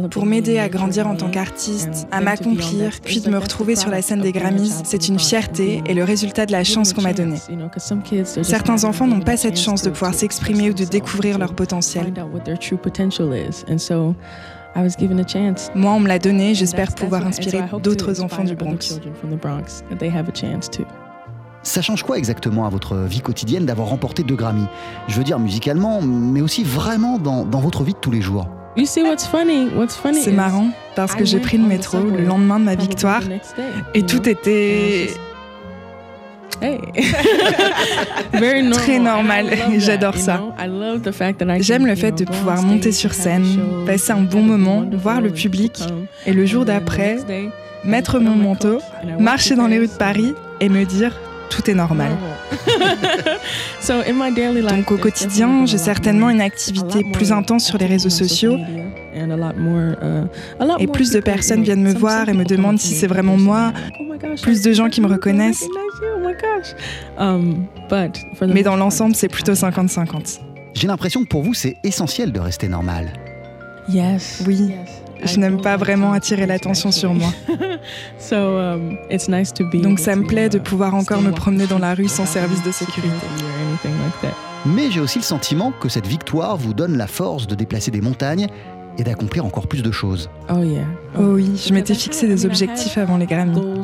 pour 0.09 0.25
m'aider 0.25 0.59
à 0.59 0.69
grandir 0.69 1.07
en 1.07 1.15
tant 1.15 1.29
qu'artiste, 1.29 2.07
and 2.11 2.17
à 2.17 2.21
m'accomplir, 2.21 2.99
puis 3.03 3.21
de 3.21 3.29
me 3.29 3.37
retrouver 3.37 3.75
sur 3.75 3.89
la 3.89 4.01
scène 4.01 4.21
des 4.21 4.31
Grammys, 4.31 4.81
c'est 4.83 5.07
une 5.07 5.19
fierté 5.19 5.81
et 5.85 5.93
le 5.93 6.03
résultat 6.03 6.45
de 6.45 6.51
la 6.51 6.63
chance 6.63 6.93
qu'on 6.93 7.01
m'a 7.01 7.13
donnée. 7.13 7.39
Certains 8.43 8.83
enfants 8.83 9.07
n'ont 9.07 9.21
pas 9.21 9.37
cette 9.37 9.57
chance 9.57 9.81
de 9.81 9.89
pouvoir 9.89 10.13
s'exprimer 10.13 10.69
ou 10.69 10.73
de 10.73 10.85
découvrir 10.85 11.37
leur 11.37 11.53
potentiel. 11.53 12.05
find 12.05 12.19
out 12.19 12.33
what 12.33 12.41
their 12.41 12.57
true 12.57 12.77
potential 12.77 13.33
is. 13.33 13.63
And 13.67 13.77
so 13.77 14.15
I 14.75 14.81
was 14.81 14.95
given 14.97 15.19
a 15.19 15.27
chance. 15.27 15.69
Moi, 15.75 15.91
on 15.91 15.99
me 15.99 16.07
l'a 16.07 16.19
donné, 16.19 16.55
j'espère 16.55 16.93
pouvoir 16.95 17.25
inspirer 17.25 17.63
d'autres 17.81 18.21
enfants 18.21 18.43
du 18.43 18.55
Bronx. 18.55 18.99
Ça 21.63 21.81
change 21.81 22.03
quoi 22.03 22.17
exactement 22.17 22.65
à 22.65 22.69
votre 22.69 22.95
vie 22.97 23.21
quotidienne 23.21 23.65
d'avoir 23.65 23.89
remporté 23.89 24.23
deux 24.23 24.35
Grammy 24.35 24.65
Je 25.07 25.15
veux 25.15 25.23
dire 25.23 25.39
musicalement, 25.39 26.01
mais 26.01 26.41
aussi 26.41 26.63
vraiment 26.63 27.19
dans, 27.19 27.45
dans 27.45 27.59
votre 27.59 27.83
vie 27.83 27.93
de 27.93 27.99
tous 27.99 28.11
les 28.11 28.21
jours. 28.21 28.47
You 28.77 28.85
see 28.85 29.03
what's 29.03 29.27
funny? 29.27 29.67
What's 29.75 29.95
funny 29.97 30.21
C'est 30.21 30.31
marrant 30.31 30.69
parce 30.95 31.13
que 31.13 31.23
I 31.23 31.25
j'ai 31.25 31.39
pris 31.39 31.57
le 31.57 31.65
métro 31.65 31.99
le 31.99 32.23
lendemain 32.23 32.59
de 32.59 32.65
ma 32.65 32.75
victoire 32.75 33.21
the 33.21 33.29
next 33.29 33.55
day, 33.57 33.63
et 33.93 34.03
tout 34.03 34.27
était 34.27 35.09
Hey. 36.61 36.77
Very 38.33 38.61
normal. 38.61 38.79
Très 38.83 38.99
normal. 38.99 39.45
J'adore 39.79 40.15
ça. 40.15 40.37
know? 40.37 40.53
I 40.59 40.67
love 40.67 41.01
the 41.01 41.11
fact 41.11 41.39
that 41.39 41.53
I 41.53 41.63
J'aime 41.63 41.87
le 41.87 41.95
fait 41.95 42.11
de 42.11 42.23
pouvoir 42.23 42.59
stage, 42.59 42.69
monter 42.69 42.91
sur 42.91 43.13
scène, 43.15 43.45
passer 43.87 44.11
un 44.11 44.21
bon 44.21 44.43
moment, 44.43 44.85
voir 44.93 45.21
le 45.21 45.31
public, 45.31 45.79
et 46.27 46.33
le 46.33 46.45
jour 46.45 46.63
d'après, 46.63 47.17
mettre 47.83 48.19
mon 48.19 48.35
manteau, 48.35 48.79
marcher 49.19 49.55
dans 49.55 49.65
les 49.65 49.79
rues 49.79 49.87
de 49.87 49.93
Paris 49.93 50.35
et 50.59 50.69
me 50.69 50.85
dire 50.85 51.19
tout 51.51 51.69
est 51.69 51.75
normal. 51.75 52.11
So 53.79 54.01
in 54.07 54.13
my 54.13 54.31
daily 54.33 54.61
life, 54.61 54.71
Donc 54.75 54.91
au 54.91 54.97
quotidien, 54.97 55.65
j'ai 55.65 55.73
been 55.73 55.75
a 55.75 55.77
lot 55.81 55.85
certainement 55.85 56.25
more- 56.27 56.35
une 56.35 56.41
activité 56.41 57.03
plus 57.11 57.29
more 57.29 57.39
intense 57.39 57.65
sur 57.65 57.77
les 57.77 57.85
réseaux 57.87 58.09
sociaux 58.09 58.55
uh, 58.55 60.77
et 60.79 60.87
plus 60.87 61.11
de 61.11 61.19
personnes 61.19 61.63
viennent 61.63 61.83
me 61.83 61.93
voir 61.93 62.29
et 62.29 62.33
me 62.33 62.43
demandent 62.45 62.79
si 62.79 62.93
me 62.93 62.95
c'est 62.95 63.05
in 63.07 63.07
vraiment 63.07 63.37
moi. 63.37 63.73
"Oh 63.99 64.03
Plus 64.41 64.59
I 64.59 64.61
de 64.61 64.73
gens 64.73 64.89
qui 64.89 65.01
me 65.01 65.07
reconnaissent. 65.07 65.63
you, 66.01 66.07
oh 66.15 66.19
my 66.27 66.33
gosh." 66.33 66.75
Um, 67.17 67.65
Mais 68.53 68.63
dans 68.63 68.75
l'ensemble, 68.75 69.15
c'est 69.15 69.27
plutôt 69.27 69.53
50-50. 69.53 70.39
J'ai 70.73 70.87
l'impression 70.87 71.23
que 71.23 71.27
pour 71.27 71.43
vous, 71.43 71.53
c'est 71.53 71.75
essentiel 71.83 72.31
de 72.31 72.39
rester 72.39 72.67
normal. 72.69 73.11
Yes. 73.89 74.41
Oui, 74.47 74.55
yes. 74.55 75.00
Je 75.23 75.35
I 75.35 75.39
n'aime 75.39 75.57
don't 75.57 75.63
pas 75.63 75.77
vraiment 75.77 76.11
to 76.11 76.13
attirer 76.13 76.45
l'attention 76.45 76.91
sur 76.91 77.13
moi. 77.13 77.29
so 78.17 78.35
um, 78.35 78.97
it's 79.09 79.27
nice 79.27 79.53
to 79.53 79.63
be 79.65 79.81
Donc 79.81 79.99
ça 79.99 80.15
me 80.15 80.23
to, 80.23 80.27
plaît 80.27 80.49
de 80.49 80.59
pouvoir 80.59 80.95
encore 80.95 81.21
me 81.21 81.31
promener 81.31 81.67
dans 81.67 81.79
la 81.79 81.93
rue 81.93 82.07
sans 82.07 82.25
service 82.25 82.63
de 82.63 82.71
sécurité. 82.71 83.13
or 83.13 83.67
anything 83.67 83.91
like 84.03 84.21
that. 84.21 84.35
Mais 84.65 84.91
j'ai 84.91 84.99
aussi 84.99 85.17
le 85.17 85.23
sentiment 85.23 85.71
que 85.79 85.89
cette 85.89 86.05
victoire 86.05 86.55
vous 86.55 86.73
donne 86.73 86.95
la 86.97 87.07
force 87.07 87.47
de 87.47 87.55
déplacer 87.55 87.89
des 87.89 88.01
montagnes 88.01 88.47
et 88.97 89.03
d'accomplir 89.03 89.45
encore 89.45 89.67
plus 89.67 89.81
de 89.81 89.91
choses. 89.91 90.29
Oh 90.49 90.63
yeah. 90.63 90.85
Oh 91.17 91.33
oui, 91.33 91.49
je 91.55 91.73
m'étais 91.73 91.93
fixé 91.93 92.27
des 92.27 92.45
objectifs 92.45 92.97
avant 92.97 93.17
les 93.17 93.25
Grammys. 93.25 93.81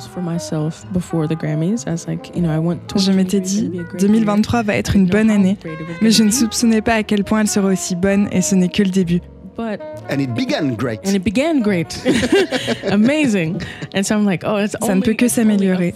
Je 2.96 3.12
m'étais 3.12 3.40
2023 3.40 3.40
dit, 3.40 3.64
to 3.64 3.70
be 3.70 3.80
a 3.80 3.84
great 3.84 4.02
2023 4.02 4.64
va 4.64 4.76
être 4.76 4.96
une 4.96 5.08
bonne 5.08 5.30
année, 5.32 5.58
mais 6.02 6.12
je 6.12 6.24
ne 6.24 6.30
be, 6.30 6.34
soupçonnais 6.34 6.82
pas 6.82 6.96
à 6.96 7.04
quel 7.04 7.24
point 7.24 7.42
elle 7.42 7.48
serait 7.48 7.74
aussi 7.74 7.96
bonne 7.96 8.28
et 8.32 8.42
ce 8.42 8.56
n'est 8.56 8.70
que 8.70 8.84
le 8.84 8.90
début. 8.90 9.22
But 9.58 9.80
And 10.10 10.20
it 10.22 10.34
began 10.36 10.76
great. 10.76 11.00
and 11.04 11.16
it 11.16 11.24
began 11.24 11.62
great, 11.64 12.00
amazing. 12.92 13.60
And 13.96 14.04
so 14.04 14.16
I'm 14.16 14.26
like, 14.26 14.44
oh, 14.46 14.58
it's 14.58 14.76
Ça 14.80 14.88
ne 14.90 14.92
only, 14.92 15.02
peut 15.02 15.14
que 15.16 15.28
s'améliorer. 15.28 15.94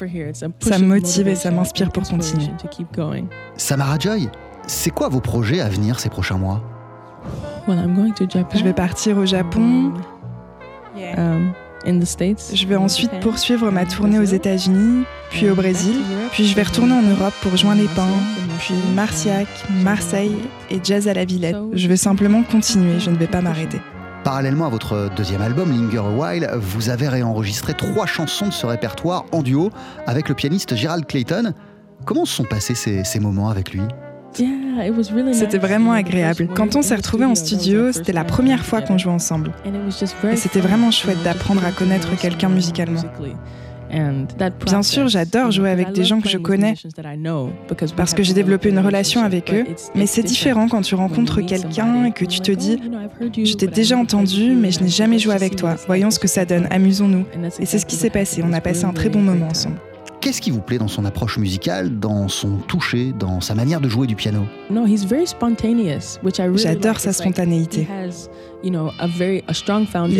Ça 0.61 0.79
me 0.79 0.85
motive 0.85 1.27
et 1.27 1.35
ça 1.35 1.51
m'inspire 1.51 1.87
and 1.87 1.91
pour 1.91 2.03
continuer. 2.03 2.47
to 2.59 2.67
keep 2.69 2.91
going. 2.95 3.25
Samara 3.57 3.97
Joy, 3.99 4.29
c'est 4.67 4.89
quoi 4.89 5.09
vos 5.09 5.21
projets 5.21 5.61
à 5.61 5.69
venir 5.69 5.99
ces 5.99 6.09
prochains 6.09 6.37
mois? 6.37 6.61
Well, 7.67 7.77
I'm 7.77 7.93
going 7.95 8.13
to 8.13 8.25
Japan. 8.27 8.57
Je 8.57 8.63
vais 8.63 8.73
partir 8.73 9.17
au 9.17 9.25
Japon, 9.27 9.93
um, 11.17 11.53
in 11.85 11.99
the 11.99 12.05
States. 12.05 12.51
je 12.55 12.65
vais 12.65 12.75
ensuite 12.75 13.11
poursuivre 13.19 13.69
ma 13.71 13.85
tournée 13.85 14.17
aux 14.17 14.23
États-Unis, 14.23 15.03
puis 15.29 15.49
au 15.49 15.55
Brésil, 15.55 15.97
puis 16.31 16.47
je 16.47 16.55
vais 16.55 16.63
retourner 16.63 16.93
en 16.93 17.03
Europe 17.03 17.33
pour 17.43 17.55
joindre 17.57 17.81
les 17.81 17.87
pins, 17.89 18.07
Marseille, 18.61 18.77
puis 18.85 18.93
Marciac, 18.93 19.47
Marseille 19.83 20.35
et 20.69 20.79
Jazz 20.83 21.07
à 21.07 21.13
la 21.13 21.25
Villette. 21.25 21.55
Je 21.73 21.87
vais 21.87 21.97
simplement 21.97 22.43
continuer, 22.43 22.99
je 22.99 23.09
ne 23.09 23.15
vais 23.15 23.27
pas 23.27 23.41
m'arrêter. 23.41 23.79
Parallèlement 24.23 24.67
à 24.67 24.69
votre 24.69 25.09
deuxième 25.15 25.41
album, 25.41 25.71
Linger 25.71 25.97
a 25.97 26.09
While, 26.11 26.49
vous 26.59 26.89
avez 26.89 27.07
réenregistré 27.07 27.73
trois 27.73 28.05
chansons 28.05 28.47
de 28.47 28.53
ce 28.53 28.67
répertoire 28.67 29.25
en 29.31 29.41
duo 29.41 29.71
avec 30.05 30.29
le 30.29 30.35
pianiste 30.35 30.75
Gerald 30.75 31.07
Clayton. 31.07 31.53
Comment 32.05 32.25
se 32.25 32.35
sont 32.35 32.43
passés 32.43 32.75
ces, 32.75 33.03
ces 33.03 33.19
moments 33.19 33.49
avec 33.49 33.73
lui? 33.73 33.81
Yeah, 34.37 34.85
it 34.87 34.95
was 34.95 35.13
really 35.13 35.33
C'était 35.33 35.57
vraiment 35.57 35.91
agréable. 35.93 36.47
Quand 36.55 36.75
on 36.75 36.79
in 36.79 36.81
s'est 36.83 36.93
the 36.95 36.97
retrouvés 36.97 37.25
en 37.25 37.35
studio, 37.35 37.91
c'était 37.91 38.13
first 38.13 38.13
la 38.13 38.23
time 38.23 38.31
première 38.31 38.63
fois 38.63 38.79
qu'on 38.79 38.93
together. 38.93 38.99
jouait 39.03 39.13
ensemble. 39.13 39.51
And 39.65 39.69
it 39.69 39.81
was 39.85 39.99
just 39.99 40.15
very 40.21 40.35
Et 40.35 40.37
c'était 40.37 40.61
vraiment 40.61 40.91
chouette 40.91 41.21
d'apprendre 41.23 41.65
à 41.65 41.71
connaître 41.71 42.07
getting 42.07 42.15
to 42.15 42.15
know 42.15 42.29
quelqu'un 42.29 42.49
musicalement. 42.49 43.01
Bien 44.65 44.83
sûr, 44.83 45.07
j'adore 45.07 45.51
jouer 45.51 45.69
avec 45.69 45.91
des 45.91 46.03
gens 46.03 46.21
que 46.21 46.29
je 46.29 46.37
connais 46.37 46.75
parce 47.95 48.13
que 48.13 48.23
j'ai 48.23 48.33
développé 48.33 48.69
une 48.69 48.79
relation 48.79 49.23
avec 49.23 49.53
eux, 49.53 49.65
mais 49.95 50.05
c'est 50.05 50.23
différent 50.23 50.67
quand 50.67 50.81
tu 50.81 50.95
rencontres 50.95 51.41
quelqu'un 51.41 52.05
et 52.05 52.11
que 52.11 52.25
tu 52.25 52.39
te 52.39 52.51
dis 52.51 52.79
oh, 53.21 53.25
you, 53.35 53.45
Je 53.45 53.53
t'ai 53.53 53.67
déjà 53.67 53.97
entendu, 53.97 54.53
mais 54.53 54.71
je 54.71 54.81
n'ai 54.81 54.89
jamais 54.89 55.19
joué 55.19 55.33
avec 55.33 55.55
toi. 55.55 55.75
Voyons 55.87 56.11
ce 56.11 56.19
que 56.19 56.27
ça 56.27 56.45
donne, 56.45 56.67
amusons-nous. 56.71 57.25
Et 57.59 57.65
c'est 57.65 57.79
ce 57.79 57.85
qui 57.85 57.95
s'est 57.95 58.09
passé, 58.09 58.43
on 58.45 58.53
a 58.53 58.61
passé 58.61 58.85
un 58.85 58.93
très 58.93 59.09
bon 59.09 59.21
moment 59.21 59.47
ensemble. 59.47 59.77
Qu'est-ce 60.21 60.39
qui 60.39 60.51
vous 60.51 60.61
plaît 60.61 60.77
dans 60.77 60.87
son 60.87 61.03
approche 61.03 61.39
musicale, 61.39 61.97
dans 61.97 62.27
son 62.27 62.57
toucher, 62.57 63.11
dans 63.17 63.41
sa 63.41 63.55
manière 63.55 63.81
de 63.81 63.89
jouer 63.89 64.05
du 64.05 64.15
piano? 64.15 64.45
No, 64.69 64.85
he's 64.85 65.03
very 65.03 65.25
spontaneous, 65.25 66.19
which 66.21 66.37
I 66.37 66.43
really 66.43 66.59
J'adore 66.61 66.91
like. 66.91 66.99
sa 66.99 67.11
spontanéité. 67.11 67.87
Il 68.63 68.75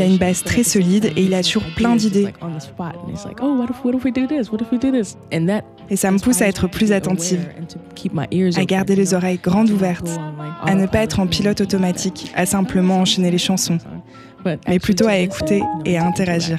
a 0.02 0.06
une 0.06 0.18
base 0.18 0.44
très 0.44 0.64
solide 0.64 1.14
et 1.16 1.22
il 1.22 1.36
a 1.36 1.44
toujours 1.44 1.66
plein 1.76 1.96
d'idées. 1.96 2.30
oh, 2.42 2.48
Et 5.88 5.96
ça 5.96 6.10
me 6.10 6.18
pousse 6.18 6.42
à 6.42 6.48
être 6.48 6.68
plus 6.68 6.92
attentive, 6.92 7.48
à 8.56 8.66
garder 8.66 8.96
les 8.96 9.14
oreilles 9.14 9.40
grandes 9.42 9.70
ouvertes, 9.70 10.10
à 10.64 10.74
ne 10.74 10.88
pas 10.88 11.04
être 11.04 11.20
en 11.20 11.28
pilote 11.28 11.62
automatique, 11.62 12.32
à 12.36 12.48
simplement 12.48 13.02
enchaîner 13.02 13.30
les 13.30 13.38
chansons, 13.38 13.78
mais 14.68 14.80
plutôt 14.80 15.08
à 15.08 15.18
écouter 15.18 15.62
et 15.86 16.00
à 16.00 16.08
interagir. 16.08 16.58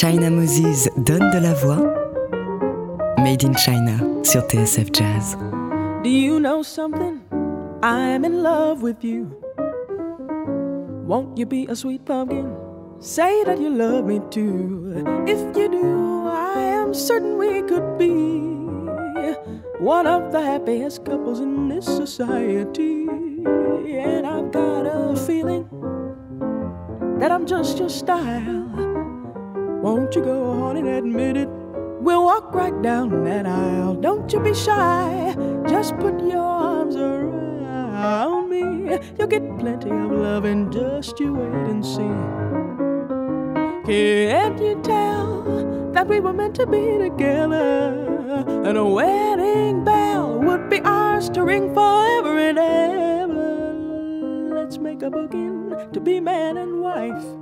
China 0.00 0.30
Moses 0.30 0.88
donne 0.96 1.28
de 1.32 1.40
la 1.40 1.54
voix. 1.54 1.82
Made 3.18 3.42
in 3.42 3.52
China 3.54 3.98
sur 4.22 4.42
TSF 4.42 4.92
Jazz. 4.92 5.36
Do 6.04 6.08
you 6.08 6.38
know 6.38 6.62
something? 6.62 7.20
I'm 7.82 8.24
in 8.24 8.44
love 8.44 8.80
with 8.80 9.02
you. 9.02 9.26
Won't 11.04 11.36
you 11.36 11.46
be 11.46 11.66
a 11.68 11.74
sweet 11.74 12.04
pumpkin? 12.04 12.54
Say 13.00 13.42
that 13.42 13.58
you 13.58 13.70
love 13.70 14.04
me 14.04 14.20
too. 14.30 15.02
If 15.26 15.40
you 15.56 15.68
do, 15.68 16.28
I 16.28 16.60
am 16.60 16.94
certain 16.94 17.36
we 17.36 17.62
could 17.62 17.98
be 17.98 18.52
one 19.80 20.06
of 20.06 20.30
the 20.30 20.40
happiest 20.40 21.04
couples 21.06 21.40
in 21.40 21.70
this 21.70 21.86
society. 21.86 23.08
And 23.08 24.24
I've 24.24 24.52
got 24.52 24.86
a 24.86 25.16
feeling 25.16 25.66
that 27.18 27.32
I'm 27.32 27.46
just 27.46 27.78
your 27.78 27.88
style. 27.88 28.97
Won't 29.82 30.14
you 30.16 30.22
go 30.22 30.50
on 30.50 30.76
and 30.76 30.88
admit 30.88 31.36
it? 31.36 31.48
We'll 32.00 32.24
walk 32.24 32.52
right 32.52 32.82
down 32.82 33.24
that 33.24 33.46
aisle. 33.46 33.94
Don't 33.94 34.32
you 34.32 34.40
be 34.40 34.52
shy. 34.52 35.34
Just 35.68 35.96
put 35.98 36.20
your 36.20 36.38
arms 36.38 36.96
around 36.96 38.50
me. 38.50 38.98
You'll 39.18 39.28
get 39.28 39.58
plenty 39.58 39.90
of 39.90 40.10
love 40.10 40.44
and 40.44 40.72
just 40.72 41.20
you 41.20 41.34
wait 41.34 41.68
and 41.70 41.84
see. 41.84 42.12
Can't 43.86 44.60
you 44.60 44.80
tell 44.82 45.92
that 45.92 46.08
we 46.08 46.18
were 46.20 46.32
meant 46.32 46.56
to 46.56 46.66
be 46.66 46.98
together? 46.98 48.44
And 48.64 48.76
a 48.76 48.84
wedding 48.84 49.84
bell 49.84 50.40
would 50.40 50.68
be 50.68 50.80
ours 50.80 51.30
to 51.30 51.44
ring 51.44 51.72
forever 51.72 52.36
and 52.38 52.58
ever. 52.58 54.54
Let's 54.54 54.78
make 54.78 55.02
a 55.02 55.10
booking 55.10 55.74
to 55.92 56.00
be 56.00 56.18
man 56.20 56.56
and 56.56 56.80
wife. 56.80 57.37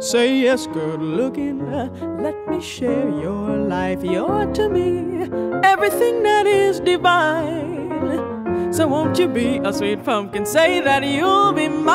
Say 0.00 0.40
yes, 0.40 0.66
good 0.66 1.02
looking. 1.02 1.60
Uh, 1.60 1.90
let 2.22 2.48
me 2.48 2.58
share 2.62 3.10
your 3.10 3.54
life. 3.58 4.02
You're 4.02 4.50
to 4.54 4.68
me 4.70 5.28
everything 5.62 6.22
that 6.22 6.46
is 6.46 6.80
divine. 6.80 8.72
So 8.72 8.86
won't 8.88 9.18
you 9.18 9.28
be 9.28 9.58
a 9.58 9.70
sweet 9.74 10.02
pumpkin? 10.02 10.46
Say 10.46 10.80
that 10.80 11.04
you'll 11.04 11.52
be 11.52 11.68
mine. 11.68 11.90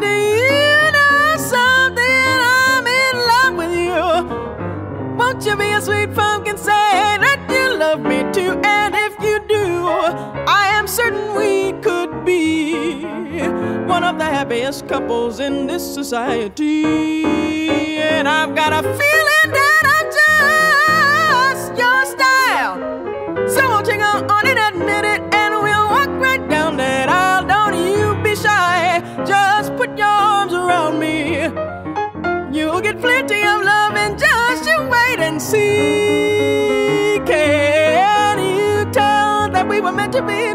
Do 0.00 0.06
you 0.06 0.92
know 0.92 1.36
something? 1.38 2.38
I'm 2.60 2.86
in 2.86 3.16
love 3.32 3.54
with 3.56 3.72
you. 3.74 5.16
Won't 5.16 5.46
you 5.46 5.56
be 5.56 5.70
a 5.72 5.80
sweet 5.80 6.12
pumpkin? 6.14 6.58
Say 6.58 7.16
that 7.24 7.46
you 7.48 7.78
love 7.78 8.00
me 8.00 8.22
too. 8.32 8.60
And 8.62 8.94
if 8.94 9.18
you 9.24 9.40
do, 9.48 9.86
I 10.46 10.72
am 10.74 10.86
certain 10.86 11.34
we 11.34 11.61
one 13.92 14.04
of 14.04 14.16
the 14.16 14.24
happiest 14.24 14.88
couples 14.88 15.38
in 15.38 15.66
this 15.66 15.84
society. 15.94 17.26
And 18.00 18.26
I've 18.26 18.54
got 18.54 18.72
a 18.72 18.82
feeling 19.00 19.48
that 19.58 19.82
I'm 19.96 20.06
just 20.20 21.64
your 21.82 22.00
style. 22.14 22.76
So 23.54 23.60
won't 23.68 23.86
you 23.88 23.98
go 23.98 24.12
on 24.34 24.46
and 24.46 24.58
admit 24.68 25.04
it, 25.04 25.20
and 25.34 25.52
we'll 25.62 25.88
walk 25.94 26.08
right 26.26 26.44
down 26.48 26.78
that 26.78 27.10
aisle. 27.10 27.44
Don't 27.46 27.76
you 27.86 28.16
be 28.24 28.34
shy. 28.34 29.02
Just 29.26 29.76
put 29.76 29.90
your 29.98 30.06
arms 30.06 30.54
around 30.54 30.98
me. 30.98 31.42
You'll 32.56 32.80
get 32.80 32.98
plenty 32.98 33.42
of 33.52 33.58
love 33.72 33.94
and 34.04 34.18
just 34.18 34.64
you 34.70 34.78
wait 34.88 35.18
and 35.18 35.36
see. 35.50 37.20
Can 37.26 38.38
you 38.56 38.90
tell 38.90 39.50
that 39.50 39.68
we 39.68 39.82
were 39.82 39.92
meant 39.92 40.14
to 40.14 40.22
be 40.22 40.54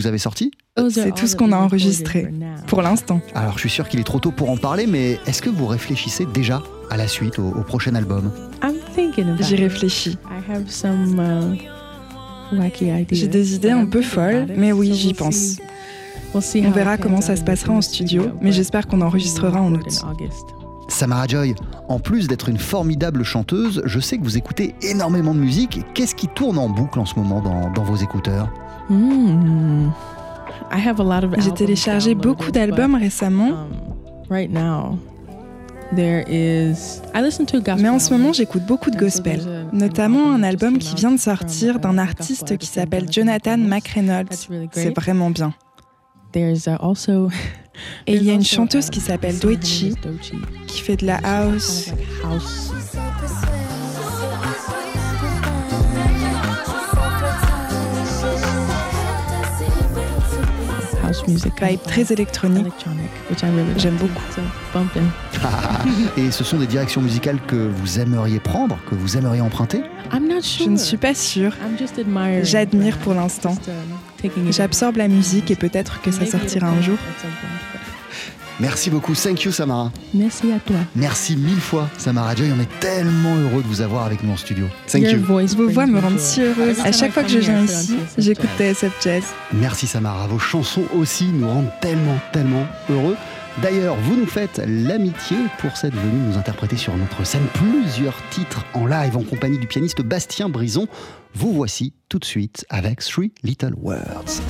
vous 0.00 0.06
avez 0.06 0.18
sorties 0.18 0.50
C'est 0.88 1.14
tout 1.14 1.26
ce 1.26 1.36
qu'on 1.36 1.52
a 1.52 1.56
enregistré, 1.56 2.32
pour 2.66 2.80
l'instant. 2.80 3.20
Alors 3.34 3.54
je 3.54 3.60
suis 3.60 3.70
sûr 3.70 3.86
qu'il 3.88 4.00
est 4.00 4.04
trop 4.04 4.18
tôt 4.18 4.30
pour 4.30 4.50
en 4.50 4.56
parler, 4.56 4.86
mais 4.86 5.18
est-ce 5.26 5.42
que 5.42 5.50
vous 5.50 5.66
réfléchissez 5.66 6.24
déjà 6.24 6.62
à 6.88 6.96
la 6.96 7.06
suite, 7.06 7.38
au, 7.38 7.48
au 7.48 7.62
prochain 7.62 7.94
album 7.94 8.32
J'y 9.40 9.56
réfléchis. 9.56 10.16
J'ai 13.12 13.28
des 13.28 13.54
idées 13.54 13.70
un 13.70 13.86
peu 13.86 14.02
folles, 14.02 14.46
mais 14.56 14.72
oui, 14.72 14.92
j'y 14.94 15.12
pense. 15.12 15.58
On 16.34 16.70
verra 16.70 16.96
comment 16.96 17.20
ça 17.20 17.36
se 17.36 17.42
passera 17.42 17.74
en 17.74 17.82
studio, 17.82 18.30
mais 18.40 18.52
j'espère 18.52 18.86
qu'on 18.86 19.02
enregistrera 19.02 19.60
en 19.60 19.74
août. 19.74 20.02
Samara 20.88 21.26
Joy, 21.26 21.54
en 21.88 22.00
plus 22.00 22.26
d'être 22.26 22.48
une 22.48 22.58
formidable 22.58 23.22
chanteuse, 23.22 23.82
je 23.84 24.00
sais 24.00 24.18
que 24.18 24.24
vous 24.24 24.36
écoutez 24.36 24.74
énormément 24.82 25.34
de 25.34 25.38
musique. 25.38 25.80
Qu'est-ce 25.94 26.14
qui 26.16 26.26
tourne 26.26 26.58
en 26.58 26.68
boucle 26.68 26.98
en 26.98 27.06
ce 27.06 27.14
moment 27.16 27.40
dans, 27.40 27.70
dans 27.70 27.84
vos 27.84 27.96
écouteurs? 27.96 28.48
J'ai 31.38 31.52
téléchargé 31.52 32.14
beaucoup 32.14 32.50
d'albums 32.50 32.94
récemment. 32.94 33.66
Mais 35.92 37.88
en 37.88 37.98
ce 37.98 38.12
moment, 38.12 38.32
j'écoute 38.32 38.64
beaucoup 38.66 38.90
de 38.90 38.96
gospel, 38.96 39.66
notamment 39.72 40.32
un 40.32 40.42
album 40.42 40.78
qui 40.78 40.94
vient 40.94 41.10
de 41.10 41.18
sortir 41.18 41.80
d'un 41.80 41.98
artiste 41.98 42.56
qui 42.58 42.66
s'appelle 42.66 43.10
Jonathan 43.10 43.58
McReynolds. 43.58 44.48
C'est 44.72 44.94
vraiment 44.96 45.30
bien. 45.30 45.52
Et 48.06 48.14
il 48.14 48.22
y 48.22 48.30
a 48.30 48.34
une 48.34 48.44
chanteuse 48.44 48.88
qui 48.90 49.00
s'appelle 49.00 49.38
Doichi 49.38 49.94
qui 50.66 50.80
fait 50.80 50.96
de 50.96 51.06
la 51.06 51.16
house. 51.24 51.92
House 61.20 61.28
music, 61.28 61.52
vibe 61.62 61.82
très 61.82 62.12
électronique. 62.12 62.66
J'aime 63.76 63.96
beaucoup. 63.96 64.22
Et 66.16 66.30
ce 66.30 66.44
sont 66.44 66.58
des 66.58 66.66
directions 66.66 67.00
musicales 67.00 67.38
que 67.46 67.56
vous 67.56 67.98
aimeriez 67.98 68.40
prendre, 68.40 68.78
que 68.88 68.94
vous 68.94 69.16
aimeriez 69.16 69.40
emprunter 69.40 69.82
Je 70.12 70.68
ne 70.68 70.76
suis 70.76 70.96
pas 70.96 71.14
sûre. 71.14 71.52
J'admire 72.42 72.98
pour 72.98 73.14
l'instant. 73.14 73.56
J'absorbe 74.50 74.96
la 74.96 75.08
musique 75.08 75.50
et 75.50 75.56
peut-être 75.56 76.00
que 76.02 76.10
ça 76.10 76.26
sortira 76.26 76.68
un 76.68 76.80
jour. 76.80 76.98
Merci 78.60 78.90
beaucoup, 78.90 79.14
thank 79.14 79.44
you 79.44 79.52
Samara. 79.52 79.90
Merci 80.12 80.52
à 80.52 80.58
toi. 80.58 80.76
Merci 80.94 81.36
mille 81.36 81.60
fois 81.60 81.88
Samara 81.96 82.34
Joy, 82.34 82.52
on 82.56 82.60
est 82.60 82.80
tellement 82.80 83.34
heureux 83.36 83.62
de 83.62 83.66
vous 83.66 83.80
avoir 83.80 84.04
avec 84.04 84.22
nous 84.22 84.32
en 84.32 84.36
studio. 84.36 84.66
Thank 84.86 85.04
you. 85.04 85.18
Vos 85.20 85.68
voix 85.68 85.86
me 85.86 85.98
rendent 85.98 86.18
si 86.18 86.42
heureuse. 86.42 86.78
À 86.80 86.92
chaque 86.92 87.12
fois 87.12 87.22
que 87.22 87.30
je 87.30 87.38
viens 87.38 87.62
ici, 87.64 87.96
j'écoute 88.18 88.50
TSF 88.58 88.92
Jazz. 89.02 89.24
Merci 89.52 89.86
Samara, 89.86 90.26
vos 90.26 90.38
chansons 90.38 90.84
aussi 90.94 91.24
nous 91.24 91.48
rendent 91.48 91.72
tellement, 91.80 92.18
tellement 92.32 92.66
heureux. 92.90 93.16
D'ailleurs, 93.62 93.96
vous 93.96 94.16
nous 94.16 94.26
faites 94.26 94.62
l'amitié 94.66 95.36
pour 95.58 95.76
cette 95.76 95.94
venue 95.94 96.28
nous 96.28 96.38
interpréter 96.38 96.76
sur 96.76 96.96
notre 96.96 97.24
scène 97.26 97.46
plusieurs 97.54 98.16
titres 98.30 98.64
en 98.74 98.86
live 98.86 99.16
en 99.16 99.22
compagnie 99.22 99.58
du 99.58 99.66
pianiste 99.66 100.02
Bastien 100.02 100.48
Brison. 100.48 100.86
Vous 101.34 101.52
voici 101.52 101.92
tout 102.08 102.18
de 102.18 102.24
suite 102.24 102.64
avec 102.70 103.00
Three 103.00 103.32
Little 103.42 103.74
Words. 103.76 104.40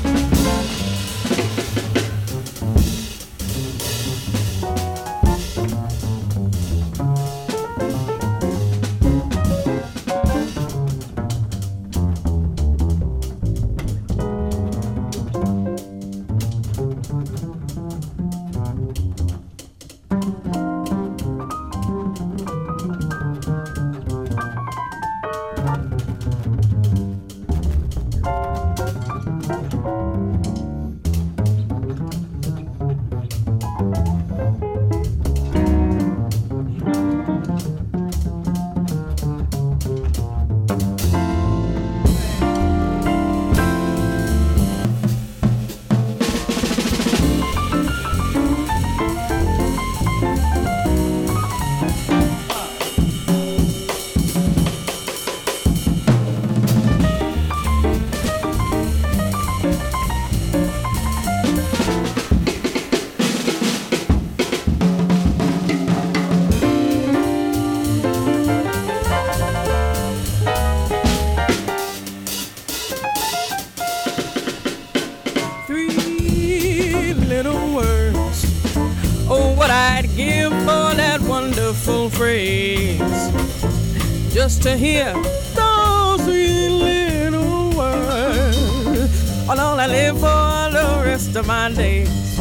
To 84.63 84.77
hear 84.77 85.15
those 85.55 86.21
three 86.23 86.69
little 86.69 87.71
words. 87.71 89.49
Oh, 89.49 89.57
All 89.59 89.81
I 89.81 89.87
live 89.87 90.17
for 90.17 90.71
the 90.71 91.03
rest 91.03 91.35
of 91.35 91.47
my 91.47 91.73
days. 91.73 92.39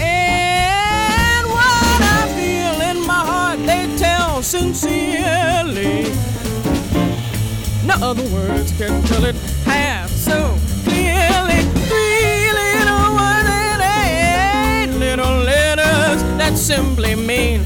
And 0.00 1.46
what 1.46 2.00
I 2.18 2.26
feel 2.34 2.80
in 2.90 3.06
my 3.06 3.22
heart, 3.30 3.60
they 3.60 3.86
tell 3.96 4.42
sincerely. 4.42 6.10
No 7.86 7.94
other 8.02 8.26
words 8.34 8.72
can 8.76 9.02
tell 9.04 9.24
it 9.24 9.36
half 9.64 10.10
so 10.10 10.52
clearly. 10.82 11.62
Three 11.86 12.52
little 12.62 13.14
words 13.14 13.48
and 13.48 13.82
eight 14.02 14.98
little 14.98 15.36
letters 15.44 16.22
that 16.38 16.56
simply 16.58 17.14
mean 17.14 17.62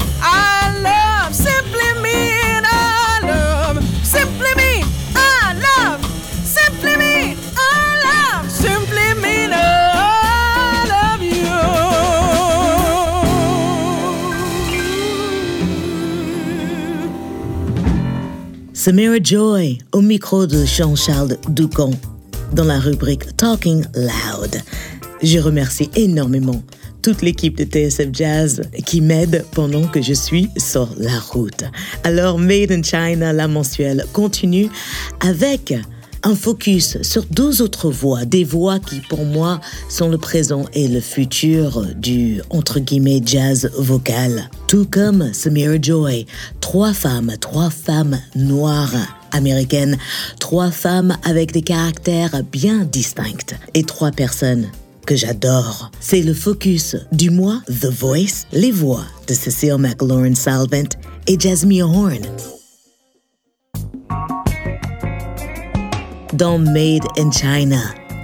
Samira 18.83 19.17
Joy 19.21 19.77
au 19.91 20.01
micro 20.01 20.47
de 20.47 20.65
Jean-Charles 20.65 21.37
Doucan 21.49 21.91
dans 22.53 22.63
la 22.63 22.79
rubrique 22.79 23.37
Talking 23.37 23.85
Loud. 23.93 24.59
Je 25.21 25.37
remercie 25.37 25.91
énormément 25.95 26.63
toute 27.03 27.21
l'équipe 27.21 27.55
de 27.55 27.63
TSF 27.63 28.07
Jazz 28.11 28.63
qui 28.87 29.01
m'aide 29.01 29.45
pendant 29.51 29.85
que 29.85 30.01
je 30.01 30.13
suis 30.13 30.49
sur 30.57 30.89
la 30.97 31.19
route. 31.19 31.63
Alors 32.03 32.39
Made 32.39 32.71
in 32.71 32.81
China, 32.81 33.31
la 33.33 33.47
mensuelle, 33.47 34.03
continue 34.13 34.67
avec 35.19 35.75
un 36.23 36.35
focus 36.35 37.01
sur 37.01 37.25
deux 37.25 37.61
autres 37.61 37.89
voix, 37.89 38.25
des 38.25 38.43
voix 38.43 38.79
qui 38.79 39.01
pour 39.01 39.25
moi 39.25 39.59
sont 39.89 40.09
le 40.09 40.17
présent 40.17 40.65
et 40.73 40.87
le 40.87 40.99
futur 40.99 41.85
du 41.95 42.41
entre 42.49 42.79
guillemets 42.79 43.21
jazz 43.25 43.69
vocal. 43.77 44.49
Tout 44.67 44.85
comme 44.85 45.33
Samira 45.33 45.75
Joy, 45.81 46.25
trois 46.59 46.93
femmes, 46.93 47.33
trois 47.39 47.69
femmes 47.69 48.19
noires 48.35 49.17
américaines, 49.31 49.97
trois 50.39 50.71
femmes 50.71 51.17
avec 51.23 51.51
des 51.51 51.61
caractères 51.61 52.43
bien 52.51 52.85
distincts 52.85 53.55
et 53.73 53.83
trois 53.83 54.11
personnes 54.11 54.67
que 55.05 55.15
j'adore. 55.15 55.91
C'est 55.99 56.21
le 56.21 56.33
focus 56.33 56.95
du 57.11 57.29
mois 57.29 57.61
The 57.67 57.87
Voice, 57.87 58.45
les 58.51 58.71
voix 58.71 59.05
de 59.27 59.33
Cecile 59.33 59.77
McLaurin 59.79 60.35
Salvant 60.35 60.89
et 61.27 61.39
Jasmine 61.39 61.83
Horn. 61.83 62.60
Made 66.41 67.05
in 67.19 67.29
China, 67.29 67.77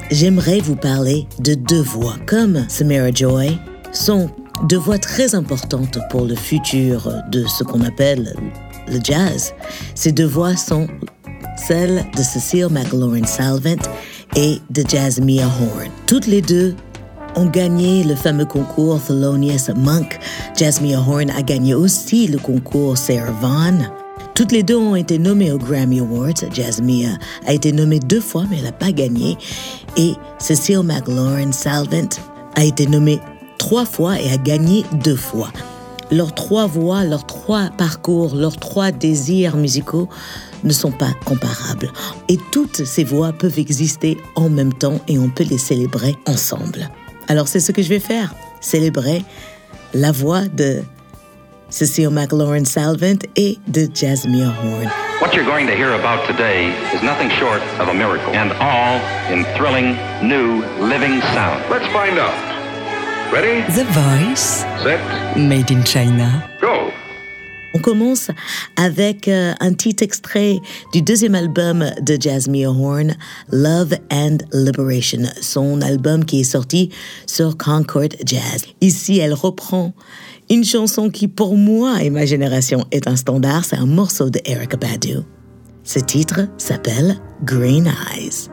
j'aimerais 0.09 0.59
vous 0.59 0.75
parler 0.75 1.27
de 1.39 1.53
deux 1.53 1.83
voix 1.83 2.15
comme 2.25 2.65
Samara 2.67 3.11
Joy 3.11 3.59
sont 3.91 4.27
deux 4.63 4.79
voix 4.79 4.97
très 4.97 5.35
importantes 5.35 5.99
pour 6.09 6.25
le 6.25 6.33
futur 6.33 7.13
de 7.31 7.45
ce 7.45 7.63
qu'on 7.63 7.83
appelle 7.83 8.33
le 8.87 8.99
jazz. 9.03 9.53
Ces 9.93 10.11
deux 10.11 10.25
voix 10.25 10.55
sont 10.55 10.87
celles 11.57 12.05
de 12.17 12.23
Cecile 12.23 12.69
McLaurin 12.71 13.23
Salvant 13.25 13.83
et 14.35 14.57
de 14.71 14.83
Jasmine 14.89 15.43
Horn. 15.43 15.91
Toutes 16.07 16.25
les 16.25 16.41
deux 16.41 16.75
ont 17.35 17.45
gagné 17.45 18.03
le 18.03 18.15
fameux 18.15 18.45
concours 18.45 18.99
Thelonious 18.99 19.71
Monk. 19.75 20.17
Jasmine 20.57 20.95
Horn 20.95 21.29
a 21.29 21.43
gagné 21.43 21.75
aussi 21.75 22.25
le 22.25 22.39
concours 22.39 22.97
Sarah 22.97 23.31
Vaughan. 23.39 24.06
Toutes 24.37 24.51
les 24.51 24.61
deux 24.61 24.77
ont 24.77 24.95
été 24.95 25.17
nommées 25.17 25.51
aux 25.51 25.57
Grammy 25.57 25.99
Awards. 25.99 26.53
Jasmine 26.53 27.17
a 27.47 27.53
été 27.53 27.71
nommée 27.71 27.99
deux 27.99 28.21
fois, 28.21 28.43
mais 28.47 28.57
elle 28.59 28.65
n'a 28.65 28.71
pas 28.71 28.91
gagné. 28.91 29.35
Et 29.95 30.13
Cecile 30.37 30.83
McLaurin 30.83 31.51
Salvant 31.51 32.09
a 32.53 32.63
été 32.63 32.85
nommée 32.85 33.19
trois 33.57 33.83
fois 33.83 34.21
et 34.21 34.31
a 34.31 34.37
gagné 34.37 34.85
deux 35.03 35.15
fois. 35.15 35.51
Leurs 36.11 36.35
trois 36.35 36.67
voix, 36.67 37.03
leurs 37.03 37.25
trois 37.25 37.71
parcours, 37.79 38.35
leurs 38.35 38.57
trois 38.57 38.91
désirs 38.91 39.57
musicaux 39.57 40.07
ne 40.63 40.71
sont 40.71 40.91
pas 40.91 41.13
comparables. 41.25 41.91
Et 42.29 42.37
toutes 42.51 42.85
ces 42.85 43.03
voix 43.03 43.33
peuvent 43.33 43.57
exister 43.57 44.19
en 44.35 44.49
même 44.49 44.71
temps 44.71 45.01
et 45.07 45.17
on 45.17 45.29
peut 45.29 45.45
les 45.45 45.57
célébrer 45.57 46.15
ensemble. 46.27 46.91
Alors 47.27 47.47
c'est 47.47 47.59
ce 47.59 47.71
que 47.71 47.81
je 47.81 47.89
vais 47.89 47.99
faire, 47.99 48.35
célébrer 48.61 49.23
la 49.95 50.11
voix 50.11 50.47
de 50.47 50.83
Cecile 51.69 52.11
McLaurin 52.11 52.65
Salvant 52.65 53.23
et 53.35 53.57
de 53.67 53.87
Jasmine 53.93 54.45
Horn. 54.45 54.89
What 55.19 55.33
you're 55.33 55.45
going 55.45 55.67
to 55.67 55.75
hear 55.75 55.93
about 55.93 56.25
today 56.27 56.67
is 56.93 57.01
nothing 57.01 57.29
short 57.31 57.61
of 57.79 57.87
a 57.89 57.93
miracle, 57.93 58.33
and 58.33 58.51
all 58.53 58.99
in 59.31 59.43
thrilling, 59.57 59.97
new, 60.21 60.63
living 60.79 61.19
sound. 61.33 61.63
Let's 61.69 61.87
find 61.91 62.17
out. 62.19 62.35
Ready? 63.31 63.61
The 63.73 63.83
Voice, 63.85 64.63
Set, 64.83 65.37
Made 65.37 65.71
in 65.71 65.83
China. 65.83 66.49
go! 66.61 66.91
On 67.73 67.79
commence 67.79 68.31
avec 68.75 69.27
euh, 69.27 69.53
un 69.59 69.73
petit 69.73 69.97
extrait 70.01 70.57
du 70.93 71.01
deuxième 71.01 71.35
album 71.35 71.85
de 72.01 72.17
Jasmine 72.19 72.67
Horn, 72.67 73.15
Love 73.51 73.95
and 74.09 74.37
Liberation, 74.53 75.23
son 75.41 75.81
album 75.81 76.25
qui 76.25 76.41
est 76.41 76.45
sorti 76.45 76.89
sur 77.27 77.57
Concord 77.57 78.09
Jazz. 78.25 78.65
Ici, 78.81 79.19
elle 79.19 79.33
reprend 79.33 79.93
une 80.49 80.63
chanson 80.63 81.09
qui, 81.09 81.27
pour 81.27 81.55
moi 81.55 82.01
et 82.01 82.09
ma 82.09 82.25
génération, 82.25 82.85
est 82.91 83.07
un 83.07 83.15
standard. 83.15 83.65
C'est 83.65 83.77
un 83.77 83.85
morceau 83.85 84.29
de 84.29 84.39
Erica 84.45 84.77
Badu. 84.77 85.17
Ce 85.83 85.99
titre 85.99 86.47
s'appelle 86.57 87.17
Green 87.43 87.87
Eyes. 88.13 88.49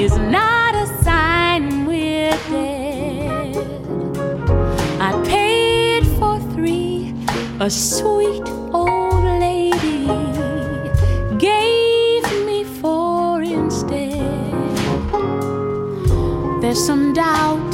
is 0.00 0.16
not 0.16 0.74
a 0.74 0.86
sign 1.04 1.84
we're 1.84 2.30
dead. 2.48 3.54
I 4.98 5.10
paid 5.26 6.06
for 6.18 6.40
three, 6.54 7.14
a 7.60 7.68
sweet 7.68 8.48
old 8.72 9.24
lady 9.24 10.06
gave 11.36 12.24
me 12.46 12.64
four 12.64 13.42
instead. 13.42 14.24
There's 16.62 16.82
some 16.82 17.12
doubt 17.12 17.69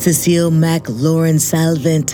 Cecile 0.00 0.48
McLaurin 0.50 1.38
Salvant 1.38 2.06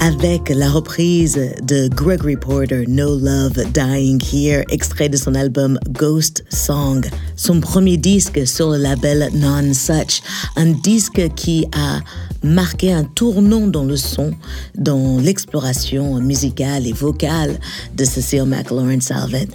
avec 0.00 0.50
la 0.50 0.70
reprise 0.70 1.40
de 1.62 1.88
Gregory 1.88 2.36
Porter, 2.36 2.84
No 2.88 3.18
Love 3.18 3.72
Dying 3.72 4.22
Here, 4.22 4.64
extrait 4.68 5.08
de 5.08 5.16
son 5.16 5.34
album 5.34 5.78
Ghost 5.88 6.44
Song, 6.50 7.08
son 7.36 7.58
premier 7.60 7.96
disque 7.96 8.46
sur 8.46 8.68
le 8.68 8.76
label 8.76 9.30
Non 9.32 9.72
Such, 9.72 10.20
un 10.56 10.72
disque 10.72 11.26
qui 11.36 11.66
a 11.74 12.00
marqué 12.42 12.92
un 12.92 13.04
tournant 13.04 13.66
dans 13.66 13.84
le 13.84 13.96
son, 13.96 14.34
dans 14.74 15.18
l'exploration 15.20 16.20
musicale 16.20 16.86
et 16.86 16.92
vocale 16.92 17.58
de 17.96 18.04
Cecile 18.04 18.44
McLaurin 18.44 19.00
Salvant. 19.00 19.50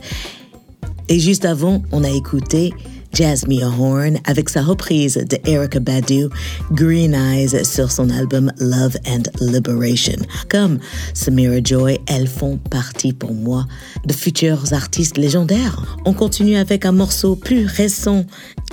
Et 1.10 1.20
juste 1.20 1.46
avant, 1.46 1.84
on 1.92 2.04
a 2.04 2.10
écouté 2.10 2.74
Jasmine 3.16 3.64
Horn 3.64 4.18
avec 4.26 4.50
sa 4.50 4.62
reprise 4.62 5.16
de 5.16 5.38
Erica 5.50 5.80
Badu, 5.80 6.28
Green 6.74 7.14
Eyes 7.14 7.64
sur 7.64 7.90
son 7.90 8.10
album 8.10 8.52
Love 8.60 8.98
and 9.08 9.24
Liberation. 9.40 10.18
Comme 10.50 10.80
Samira 11.14 11.64
Joy, 11.64 11.98
elles 12.08 12.28
font 12.28 12.58
partie 12.58 13.14
pour 13.14 13.34
moi 13.34 13.68
de 14.06 14.12
futurs 14.12 14.74
artistes 14.74 15.18
légendaires. 15.18 15.98
On 16.04 16.12
continue 16.12 16.58
avec 16.58 16.86
un 16.86 16.92
morceau 16.92 17.38
plus 17.38 17.66
récent 17.66 18.26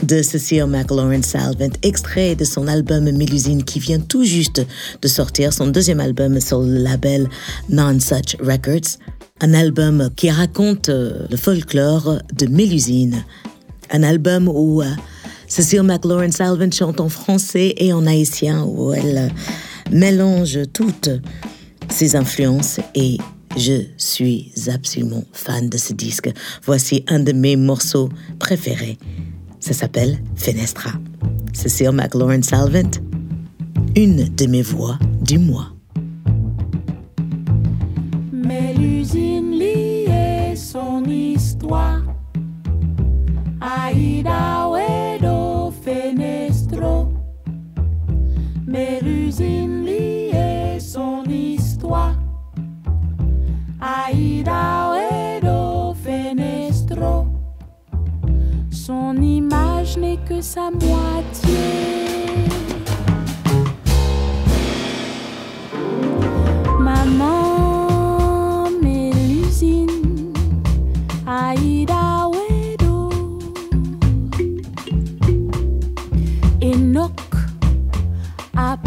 de 0.02 0.22
Cecile 0.22 0.66
McLaurin 0.66 1.22
Salvant, 1.22 1.70
extrait 1.84 2.34
de 2.34 2.44
son 2.44 2.66
album 2.66 3.12
Mélusine 3.12 3.62
qui 3.62 3.78
vient 3.78 4.00
tout 4.00 4.24
juste 4.24 4.66
de 5.00 5.08
sortir, 5.08 5.52
son 5.52 5.68
deuxième 5.68 6.00
album 6.00 6.40
sur 6.40 6.62
le 6.62 6.78
label 6.78 7.28
Non 7.68 8.00
Such 8.00 8.36
Records. 8.40 8.98
Un 9.40 9.54
album 9.54 10.10
qui 10.16 10.30
raconte 10.30 10.88
euh, 10.88 11.26
le 11.30 11.36
folklore 11.36 12.18
de 12.36 12.46
Mélusine 12.46 13.24
un 13.92 14.02
album 14.02 14.48
où 14.48 14.82
euh, 14.82 14.86
Cecile 15.46 15.82
McLaurin 15.82 16.30
Salvant 16.30 16.70
chante 16.70 17.00
en 17.00 17.08
français 17.08 17.74
et 17.76 17.92
en 17.92 18.06
haïtien, 18.06 18.64
où 18.64 18.92
elle 18.92 19.18
euh, 19.18 19.28
mélange 19.90 20.58
toutes 20.72 21.10
ses 21.88 22.16
influences 22.16 22.80
et 22.94 23.18
je 23.56 23.82
suis 23.98 24.50
absolument 24.72 25.24
fan 25.32 25.68
de 25.68 25.76
ce 25.76 25.92
disque. 25.92 26.30
Voici 26.64 27.04
un 27.08 27.20
de 27.20 27.32
mes 27.32 27.56
morceaux 27.56 28.08
préférés. 28.38 28.98
Ça 29.60 29.74
s'appelle 29.74 30.18
Fenestra. 30.36 30.92
Cecile 31.52 31.92
McLaurin 31.92 32.42
Salvant, 32.42 32.90
une 33.94 34.34
de 34.34 34.46
mes 34.46 34.62
voix 34.62 34.98
du 35.20 35.38
mois. 35.38 35.71
Aida 43.62 44.66
Wedo 44.68 45.72
Fenestro. 45.84 47.12
Mais 48.66 49.00
l'usine 49.00 49.84
liée 49.84 50.80
son 50.80 51.22
histoire. 51.28 52.16
Aida 53.80 54.90
Wedo 54.92 55.94
Fenestro. 56.02 57.26
Son 58.70 59.14
image 59.22 59.96
n'est 59.96 60.18
que 60.28 60.40
sa 60.40 60.68
moitié. 60.72 61.92
Maman, 66.80 68.70
Mélusine, 68.82 70.32
Aïda 71.24 72.11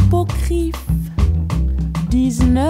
Apocryphe, 0.08 0.86
19. 2.12 2.62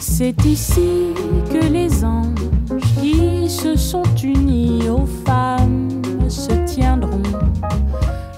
C'est 0.00 0.44
ici 0.44 1.14
que 1.48 1.72
les 1.72 2.04
anges 2.04 2.34
qui 3.00 3.48
se 3.48 3.76
sont 3.76 4.02
unis 4.24 4.88
aux 4.88 5.06
femmes 5.24 6.02
se 6.28 6.50
tiendront, 6.66 7.22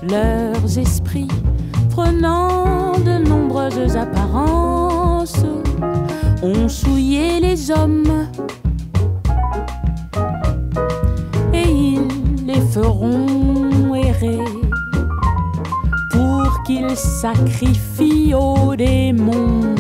leurs 0.03 0.78
esprits 0.78 1.28
prenant 1.89 2.93
de 2.99 3.26
nombreuses 3.26 3.97
apparences, 3.97 5.47
ont 6.43 6.68
souillé 6.68 7.41
les 7.41 7.70
hommes 7.70 8.28
et 11.55 11.70
ils 11.70 12.47
les 12.47 12.61
feront 12.61 13.95
errer 13.95 14.64
pour 16.65 16.75
qu'ils 16.75 16.97
sacrifient 16.97 18.35
aux 18.35 18.75
démons 18.77 19.75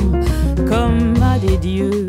comme 0.68 1.14
à 1.22 1.38
des 1.38 1.56
dieux. 1.56 2.08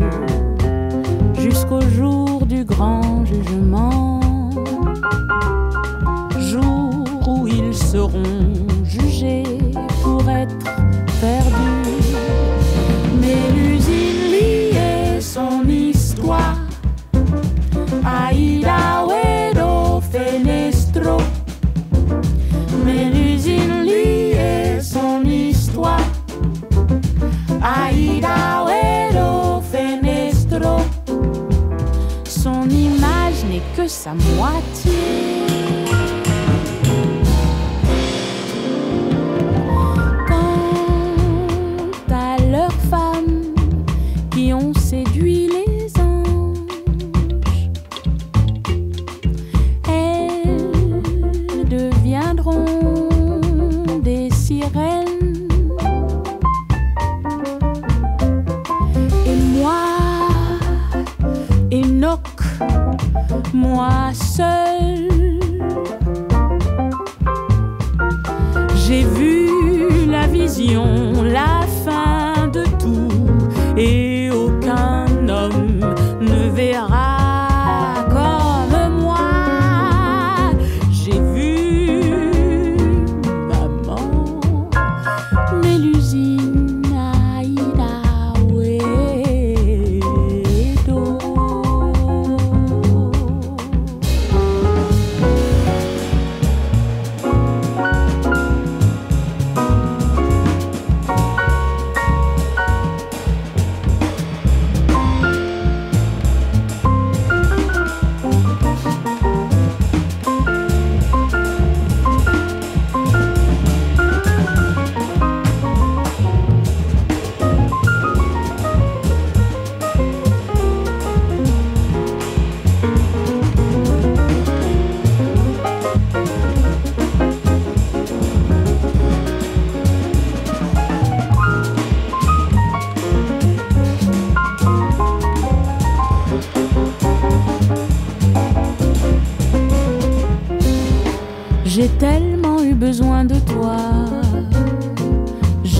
Jusqu'au 1.39 1.82
jour 1.82 2.45
du 2.45 2.65
grand 2.65 3.26
jugement, 3.26 4.19
jour 6.39 7.05
où 7.28 7.47
ils 7.47 7.73
seront 7.73 8.44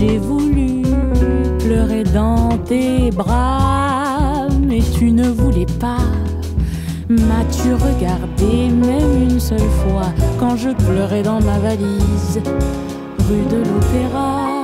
J'ai 0.08 0.20
voulu 0.20 0.84
pleurer 1.58 2.04
dans 2.04 2.50
tes 2.64 3.10
bras, 3.10 4.48
mais 4.62 4.80
tu 5.00 5.10
ne 5.10 5.30
voulais 5.30 5.66
pas. 5.80 6.06
M'as-tu 7.10 7.74
regardé 7.74 8.70
même 8.70 9.24
une 9.24 9.40
seule 9.40 9.58
fois 9.60 10.14
quand 10.40 10.56
je 10.58 10.70
pleurais 10.70 11.24
dans 11.24 11.42
ma 11.42 11.58
valise, 11.58 12.40
rue 13.28 13.46
de 13.50 13.58
l'Opéra? 13.58 14.55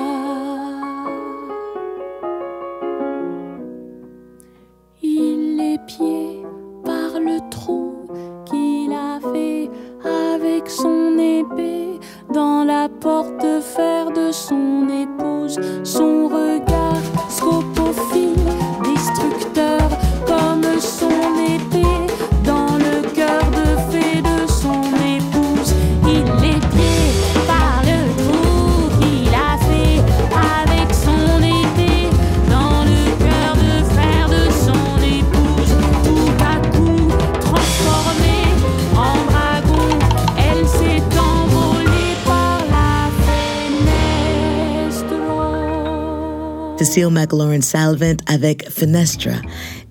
Salvant 47.61 48.17
avec 48.27 48.69
Fenestra, 48.69 49.31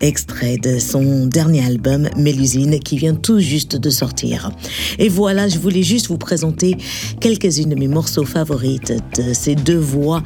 extrait 0.01 0.57
de 0.57 0.79
son 0.79 1.27
dernier 1.27 1.65
album 1.65 2.09
Mélusine 2.17 2.79
qui 2.81 2.97
vient 2.99 3.15
tout 3.15 3.41
juste 3.41 3.77
de 3.77 3.91
sortir. 3.91 4.51
Et 4.99 5.09
voilà, 5.09 5.49
je 5.49 5.59
voulais 5.59 5.83
juste 5.83 6.09
vous 6.09 6.19
présenter 6.19 6.77
quelques-unes 7.21 7.71
de 7.71 7.75
mes 7.75 7.89
morceaux 7.89 8.25
favorites 8.25 8.93
de 9.17 9.33
ces 9.33 9.55
deux 9.55 9.79
voix 9.79 10.23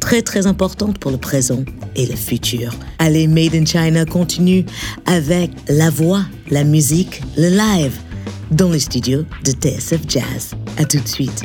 très 0.00 0.22
très 0.22 0.46
importantes 0.46 0.98
pour 0.98 1.10
le 1.10 1.18
présent 1.18 1.64
et 1.94 2.06
le 2.06 2.16
futur. 2.16 2.74
Allez, 2.98 3.26
Made 3.26 3.54
in 3.54 3.64
China 3.64 4.04
continue 4.04 4.64
avec 5.06 5.50
la 5.68 5.90
voix, 5.90 6.22
la 6.50 6.64
musique, 6.64 7.22
le 7.36 7.48
live 7.48 7.96
dans 8.50 8.70
les 8.70 8.80
studios 8.80 9.24
de 9.44 9.52
TSF 9.52 10.00
Jazz. 10.08 10.54
À 10.76 10.84
tout 10.84 10.98
de 10.98 11.08
suite. 11.08 11.44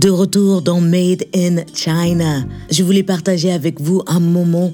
De 0.00 0.08
retour 0.08 0.62
dans 0.62 0.80
Made 0.80 1.24
in 1.36 1.56
China, 1.74 2.42
je 2.70 2.82
voulais 2.82 3.02
partager 3.02 3.52
avec 3.52 3.82
vous 3.82 4.02
un 4.06 4.18
moment 4.18 4.72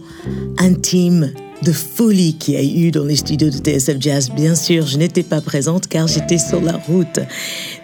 intime 0.56 1.32
de 1.64 1.72
folie 1.72 2.34
qu'il 2.34 2.54
y 2.54 2.56
a 2.58 2.62
eu 2.62 2.92
dans 2.92 3.04
les 3.04 3.16
studios 3.16 3.50
de 3.50 3.56
TSF 3.56 3.96
Jazz. 3.98 4.30
Bien 4.30 4.54
sûr, 4.54 4.86
je 4.86 4.96
n'étais 4.96 5.24
pas 5.24 5.40
présente 5.40 5.88
car 5.88 6.06
j'étais 6.06 6.38
sur 6.38 6.60
la 6.60 6.76
route, 6.76 7.18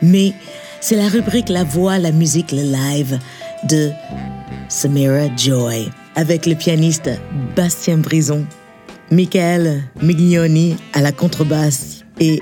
mais 0.00 0.34
c'est 0.80 0.94
la 0.94 1.08
rubrique 1.08 1.48
La 1.48 1.64
voix, 1.64 1.98
la 1.98 2.12
musique, 2.12 2.52
le 2.52 2.62
live 2.62 3.18
de 3.68 3.90
Samira 4.68 5.26
Joy 5.36 5.90
avec 6.14 6.46
le 6.46 6.54
pianiste 6.54 7.10
Bastien 7.56 7.98
Brison, 7.98 8.46
Michael 9.10 9.82
Miglioni 10.00 10.76
à 10.92 11.00
la 11.00 11.10
contrebasse 11.10 12.04
et 12.20 12.38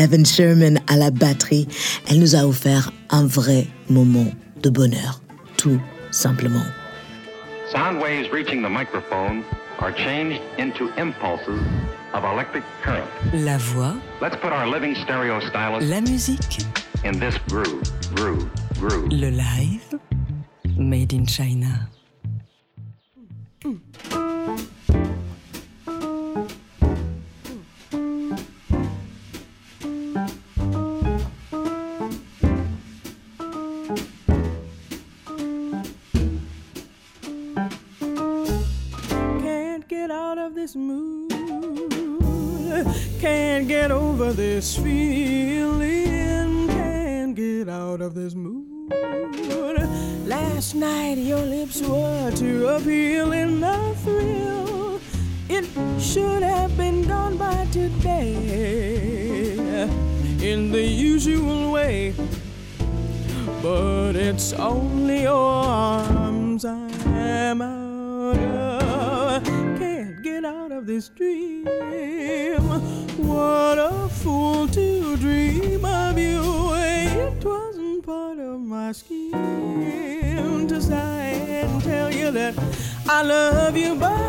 Evan 0.00 0.24
Sherman 0.24 0.80
à 0.86 0.96
la 0.96 1.10
batterie. 1.10 1.68
Elle 2.08 2.20
nous 2.20 2.34
a 2.34 2.46
offert 2.46 2.90
un 3.10 3.26
vrai 3.26 3.66
moment 3.90 4.32
de 4.62 4.70
bonheur, 4.70 5.20
tout 5.58 5.78
simplement. 6.10 6.64
Sound 7.70 8.00
waves 8.00 8.30
reaching 8.32 8.62
the 8.62 8.68
microphone 8.70 9.44
are 9.78 9.92
changed 9.92 10.40
into 10.58 10.88
impulses 10.96 11.60
of 12.14 12.24
electric 12.24 12.64
current. 12.82 13.04
La 13.34 13.58
voix, 13.58 13.94
Let's 14.22 14.36
put 14.36 14.52
our 14.52 14.66
living 14.66 14.94
stereo 15.04 15.38
stylus 15.40 15.84
la 15.88 16.00
musique, 16.00 16.64
in 17.04 17.20
this 17.20 17.36
groove, 17.48 17.82
groove, 18.14 18.48
groove. 18.80 19.12
le 19.12 19.30
live, 19.30 19.98
Made 20.78 21.12
in 21.12 21.26
China. 21.26 21.88
This 44.60 44.76
feeling. 44.76 46.68
Can't 46.68 47.34
get 47.34 47.66
out 47.66 48.02
of 48.02 48.12
this 48.12 48.34
mood. 48.34 48.92
Last 50.26 50.74
night 50.74 51.16
your 51.16 51.40
lips 51.40 51.80
were 51.80 52.30
too 52.32 52.66
appealing, 52.66 53.60
the 53.60 53.94
thrill. 54.04 55.00
It 55.48 55.64
should 55.98 56.42
have 56.42 56.76
been 56.76 57.08
gone 57.08 57.38
by 57.38 57.68
today 57.72 58.34
in 60.42 60.70
the 60.70 60.82
usual 60.82 61.72
way. 61.72 62.12
But 63.62 64.14
it's 64.14 64.52
only 64.52 65.26
I 83.20 83.22
love 83.22 83.76
you, 83.76 83.94
but 83.96 84.19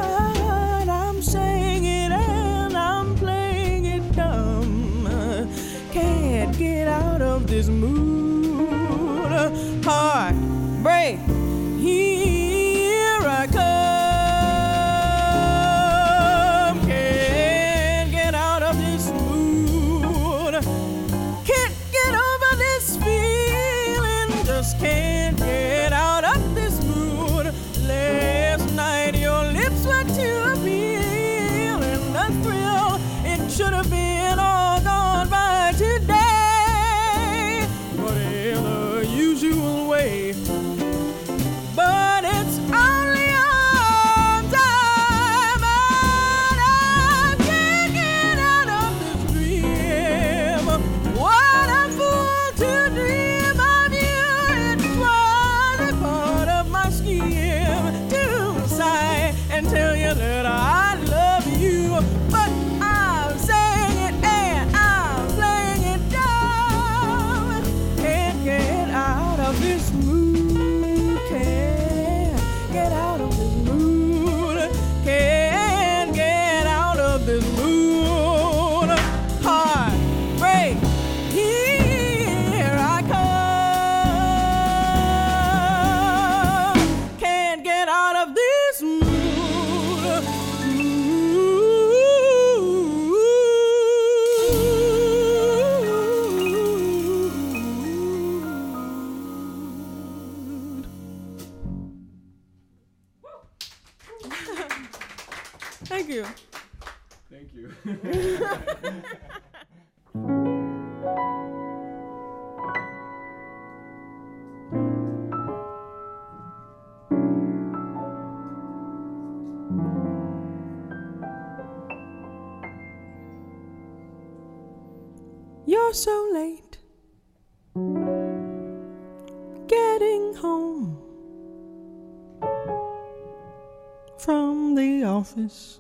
office. 135.22 135.80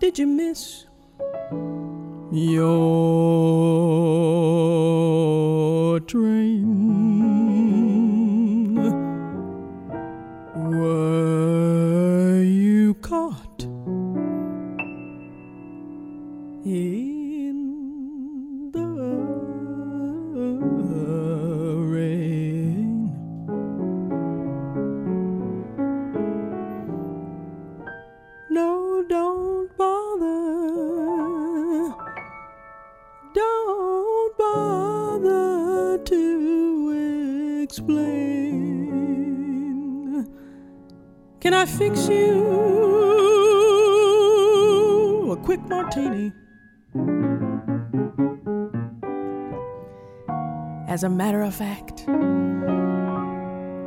Did 0.00 0.18
you 0.18 0.26
miss 0.26 0.86
your 2.32 2.70
train? 6.00 6.69
As 51.00 51.04
a 51.04 51.08
matter 51.08 51.40
of 51.40 51.54
fact, 51.54 52.04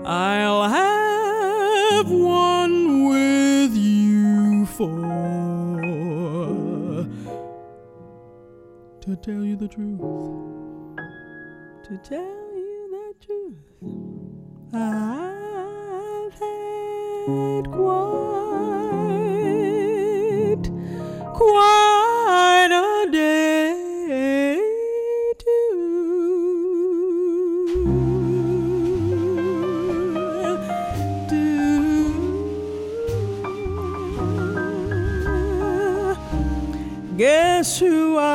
I'll 0.04 0.68
have 0.68 2.10
one 2.10 3.08
with 3.08 3.76
you 3.76 4.66
for. 4.66 4.90
To 9.02 9.16
tell 9.18 9.44
you 9.44 9.56
the 9.56 9.68
truth, 9.68 10.00
to 11.84 11.98
tell 12.04 12.56
you 12.56 12.90
the 12.98 13.14
truth, 13.24 13.62
I've 14.74 16.34
had 16.34 17.70
quite, 17.72 18.24
quite 21.36 21.83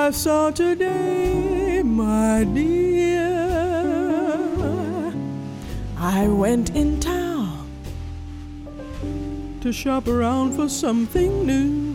I 0.08 0.10
saw 0.10 0.50
today, 0.50 1.82
my 1.84 2.42
dear? 2.54 3.28
I 5.98 6.26
went 6.28 6.70
in 6.70 6.98
town 6.98 7.68
to 9.60 9.70
shop 9.70 10.08
around 10.08 10.54
for 10.54 10.66
something 10.70 11.44
new. 11.44 11.87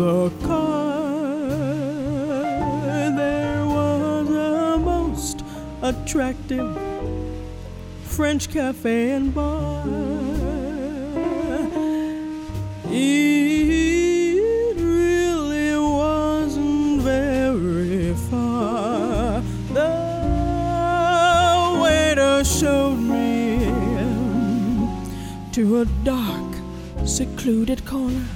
The 0.00 0.30
car. 0.46 1.28
There 3.16 3.66
was 3.66 4.30
a 4.30 4.78
most 4.78 5.44
attractive 5.82 6.74
French 8.04 8.48
cafe 8.48 9.10
and 9.10 9.34
bar. 9.34 9.86
It 12.86 14.40
really 14.78 15.76
wasn't 15.76 17.02
very 17.02 18.14
far. 18.30 19.42
The 19.74 19.92
waiter 21.82 22.42
showed 22.42 22.96
me 22.96 23.68
to 25.52 25.82
a 25.82 25.84
dark, 26.04 26.54
secluded 27.04 27.84
corner. 27.84 28.29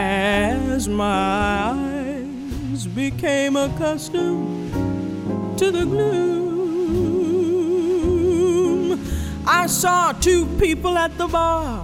As 0.00 0.86
my 0.88 1.74
eyes 1.74 2.86
became 2.86 3.56
accustomed 3.56 4.72
to 5.58 5.72
the 5.72 5.84
gloom, 5.84 6.38
I 9.44 9.66
saw 9.66 10.12
two 10.12 10.46
people 10.60 10.96
at 10.96 11.18
the 11.18 11.26
bar 11.26 11.82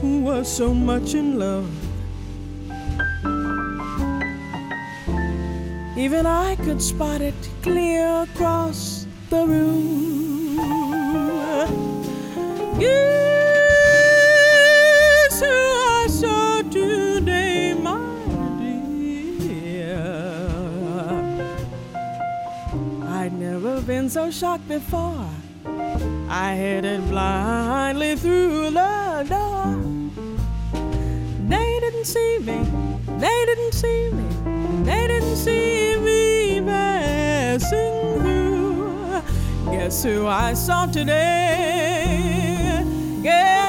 who 0.00 0.22
were 0.24 0.42
so 0.42 0.74
much 0.74 1.14
in 1.14 1.38
love. 1.38 1.70
Even 5.96 6.26
I 6.26 6.56
could 6.64 6.82
spot 6.82 7.20
it 7.20 7.34
clear 7.62 8.24
across 8.24 9.06
the 9.30 9.46
room. 9.46 10.01
So 24.12 24.30
shocked 24.30 24.68
before. 24.68 25.26
I 26.28 26.52
headed 26.52 27.08
blindly 27.08 28.14
through 28.14 28.68
the 28.72 29.24
door. 29.26 29.74
They 31.48 31.80
didn't 31.80 32.04
see 32.04 32.38
me, 32.40 32.62
they 33.18 33.44
didn't 33.46 33.72
see 33.72 34.10
me, 34.12 34.84
they 34.84 35.06
didn't 35.06 35.36
see 35.36 35.96
me 35.96 36.60
passing 36.60 38.20
through. 38.20 39.22
Guess 39.70 40.04
who 40.04 40.26
I 40.26 40.52
saw 40.52 40.84
today? 40.84 42.04
Guess 43.22 43.61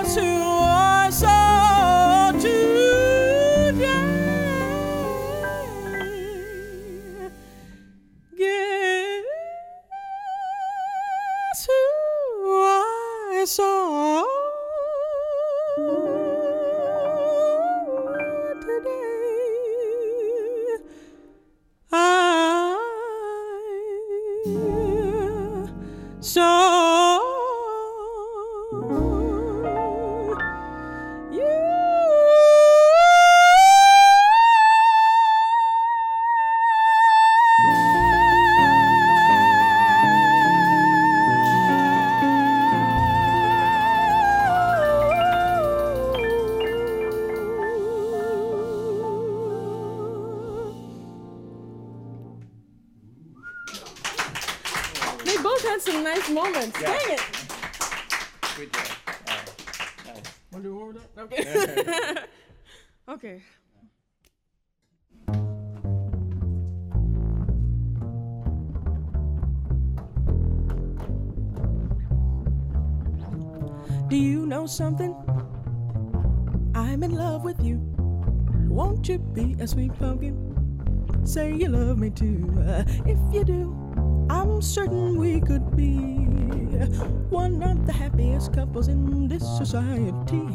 society. 89.73 90.45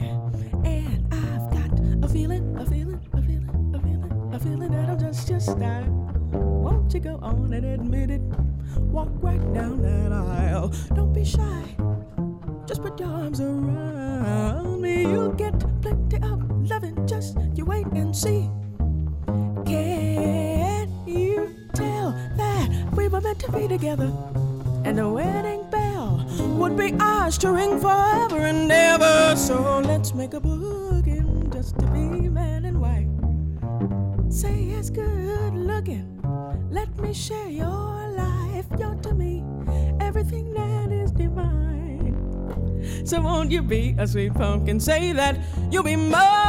And 0.65 1.13
I've 1.13 1.51
got 1.51 1.73
a 2.05 2.09
feeling, 2.09 2.57
a 2.57 2.65
feeling, 2.65 3.01
a 3.13 3.21
feeling, 3.21 3.75
a 3.75 3.81
feeling, 3.81 4.31
a 4.33 4.39
feeling 4.39 4.71
that 4.71 4.91
I'm 4.91 4.99
just, 5.01 5.27
just 5.27 5.59
die. 5.59 5.89
Won't 6.31 6.95
you 6.95 7.01
go 7.01 7.19
on 7.21 7.53
and 7.53 7.65
admit 7.65 8.11
it? 8.11 8.21
Walk 8.79 9.11
right 9.15 9.43
down 9.53 9.83
that 9.83 10.13
aisle. 10.13 10.73
Don't 10.95 11.13
be 11.13 11.25
shy. 11.25 11.65
Just 12.65 12.81
put 12.81 13.01
your 13.01 13.09
arms 13.09 13.41
around 13.41 14.81
me. 14.81 15.03
You'll 15.03 15.33
get 15.33 15.59
plenty 15.83 16.19
of 16.19 16.39
loving. 16.71 17.05
Just 17.09 17.37
you 17.57 17.65
wait 17.65 17.87
and 17.87 18.15
see. 18.15 18.49
Can 19.67 20.93
you 21.09 21.57
tell 21.75 22.13
that 22.37 22.69
we 22.97 23.09
were 23.09 23.21
meant 23.21 23.41
to 23.41 23.51
be 23.51 23.67
together? 23.67 24.13
And 24.85 24.97
the 24.97 25.09
wedding 25.09 25.69
bell 25.71 26.25
would 26.57 26.77
be 26.77 26.95
ours 27.01 27.37
to 27.39 27.51
ring 27.51 27.81
forever 27.81 28.39
and 28.47 28.71
ever. 28.71 28.78
So 29.49 29.81
let's 29.83 30.13
make 30.13 30.35
a 30.35 30.41
booking 30.41 31.49
just 31.51 31.79
to 31.79 31.87
be 31.87 32.29
man 32.29 32.67
and 32.67 32.79
wife. 32.83 33.09
Say 34.31 34.65
it's 34.77 34.91
good 34.91 35.55
looking. 35.55 36.21
Let 36.71 36.95
me 36.99 37.15
share 37.15 37.49
your 37.49 38.13
life. 38.15 38.67
You're 38.79 38.97
to 38.97 39.15
me 39.15 39.43
everything 40.01 40.53
that 40.53 40.93
is 40.93 41.13
divine. 41.13 42.13
So 43.07 43.23
won't 43.23 43.51
you 43.51 43.63
be 43.63 43.97
a 43.97 44.07
sweet 44.07 44.35
pumpkin? 44.35 44.81
Say 44.81 45.15
that 45.15 45.41
you'll 45.71 45.83
be 45.83 45.97
mine. 45.97 46.48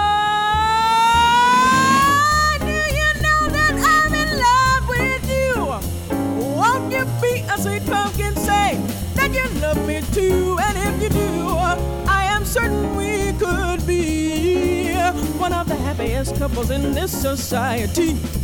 best 16.20 16.36
couples 16.36 16.70
in 16.70 16.91
this 16.91 17.13
society. 17.13 18.38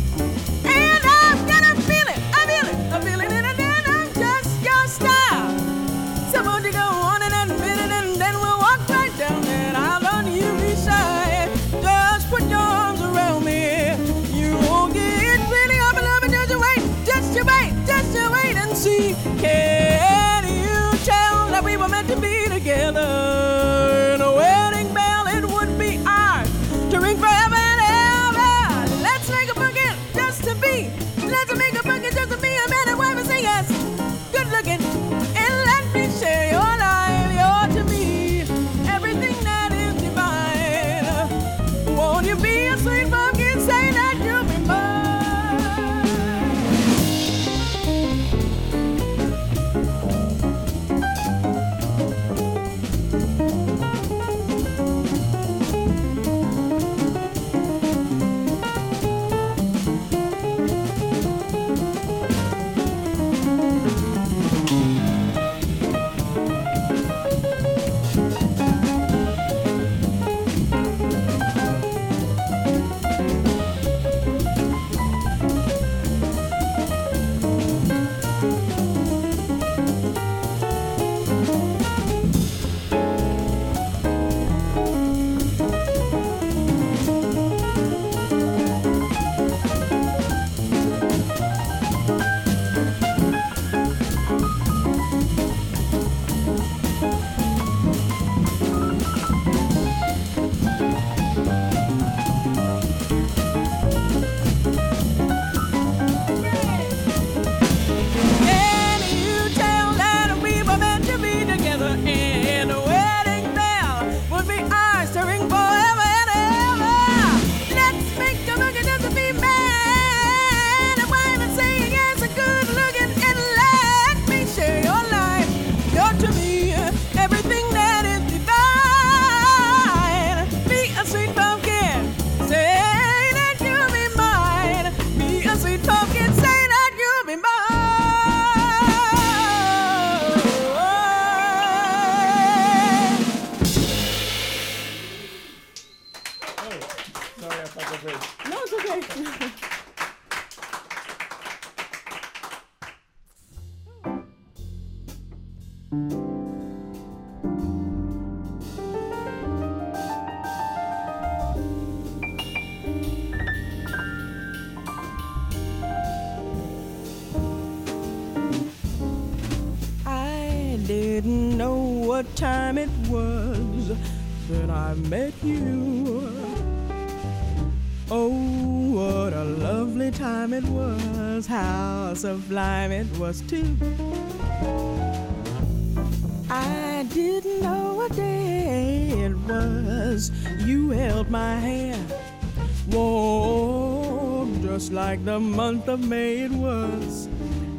the 195.86 195.96
maid 195.96 196.50
was. 196.50 197.28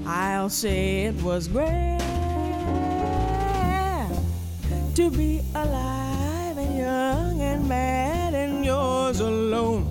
I'll 0.06 0.50
say 0.50 1.08
it 1.08 1.22
was 1.22 1.50
great 1.50 2.00
to 4.96 5.12
be 5.12 5.42
alive 5.54 6.58
and 6.58 6.78
young 6.78 7.42
and 7.42 7.68
mad 7.68 8.34
and 8.34 8.64
yours 8.64 9.20
alone. 9.20 9.86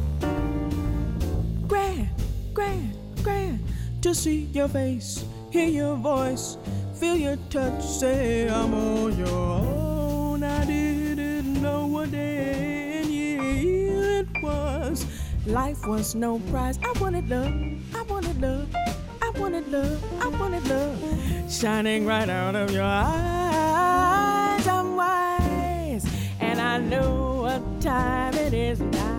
Grand, 1.68 2.08
grand, 2.54 2.94
grand 3.22 3.60
to 4.00 4.14
see 4.14 4.48
your 4.54 4.68
face, 4.68 5.22
hear 5.50 5.68
your 5.68 5.96
voice, 5.96 6.56
feel 6.94 7.16
your 7.16 7.36
touch, 7.50 7.84
say 7.84 8.48
I'm 8.48 8.72
all 8.72 9.10
your 9.10 9.28
own. 9.28 10.42
I 10.42 10.64
didn't 10.64 11.60
know 11.60 11.86
what 11.86 12.10
day 12.12 13.00
and 13.02 13.10
year 13.10 14.20
it 14.20 14.42
was. 14.42 15.04
Life 15.46 15.86
was 15.86 16.14
no 16.14 16.38
prize. 16.50 16.78
I 16.82 16.98
wanted 16.98 17.28
love 17.28 17.75
wanted 18.36 18.42
love, 18.42 18.68
I 19.22 19.30
wanted 19.38 19.68
love, 19.68 20.22
I 20.22 20.28
wanted 20.38 20.68
love, 20.68 21.50
shining 21.50 22.06
right 22.06 22.28
out 22.28 22.54
of 22.54 22.70
your 22.70 22.82
eyes. 22.82 24.66
I'm 24.66 24.96
wise, 24.96 26.06
and 26.40 26.60
I 26.60 26.78
know 26.78 27.40
what 27.42 27.80
time 27.80 28.34
it 28.34 28.52
is 28.52 28.80
now. 28.80 29.15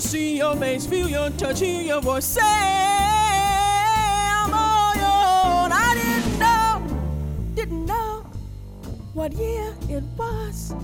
To 0.00 0.08
see 0.08 0.38
your 0.38 0.56
face, 0.56 0.86
feel 0.86 1.08
your 1.08 1.30
touch, 1.30 1.60
hear 1.60 1.80
your 1.82 2.00
voice 2.00 2.24
say, 2.24 2.40
I'm 2.42 4.52
all 4.52 4.94
your 4.94 5.04
own. 5.04 5.70
I 5.72 5.94
didn't 5.94 6.38
know, 6.38 6.82
didn't 7.54 7.86
know 7.86 8.24
what 9.12 9.32
year 9.32 9.74
it 9.88 10.04
was. 10.16 10.74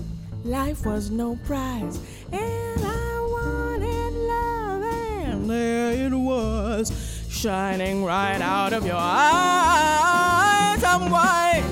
Life 0.43 0.85
was 0.85 1.09
no 1.09 1.37
prize, 1.45 1.99
and 2.31 2.83
I 2.83 3.27
wanted 3.31 4.13
love, 4.13 4.83
and 4.83 5.49
there 5.49 5.93
it 5.93 6.13
was, 6.13 6.91
shining 7.29 8.03
right 8.05 8.41
out 8.41 8.73
of 8.73 8.85
your 8.85 8.99
eyes. 8.99 10.83
I'm 10.83 11.09
wise, 11.09 11.63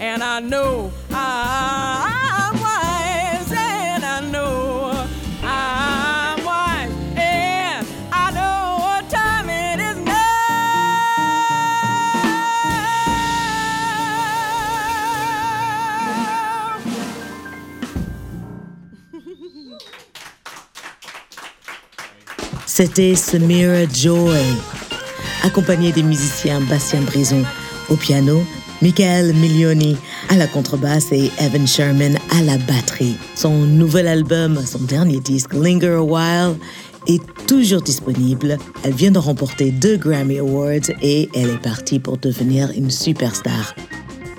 and 0.00 0.22
I 0.22 0.40
know 0.40 0.90
C'était 22.76 23.14
Samira 23.14 23.86
Joy, 23.90 24.36
accompagné 25.42 25.92
des 25.92 26.02
musiciens 26.02 26.60
Bastien 26.60 27.00
Brison 27.00 27.42
au 27.88 27.96
piano, 27.96 28.42
Michael 28.82 29.32
Milioni 29.32 29.96
à 30.28 30.36
la 30.36 30.46
contrebasse 30.46 31.10
et 31.10 31.30
Evan 31.40 31.66
Sherman 31.66 32.18
à 32.38 32.42
la 32.42 32.58
batterie. 32.58 33.16
Son 33.34 33.60
nouvel 33.60 34.06
album, 34.06 34.60
son 34.66 34.80
dernier 34.80 35.20
disque, 35.20 35.54
Linger 35.54 35.96
a 35.96 36.02
While, 36.02 36.58
est 37.06 37.22
toujours 37.46 37.80
disponible. 37.80 38.58
Elle 38.84 38.92
vient 38.92 39.10
de 39.10 39.20
remporter 39.20 39.70
deux 39.70 39.96
Grammy 39.96 40.38
Awards 40.38 40.90
et 41.00 41.30
elle 41.34 41.48
est 41.48 41.62
partie 41.62 41.98
pour 41.98 42.18
devenir 42.18 42.70
une 42.76 42.90
superstar. 42.90 43.74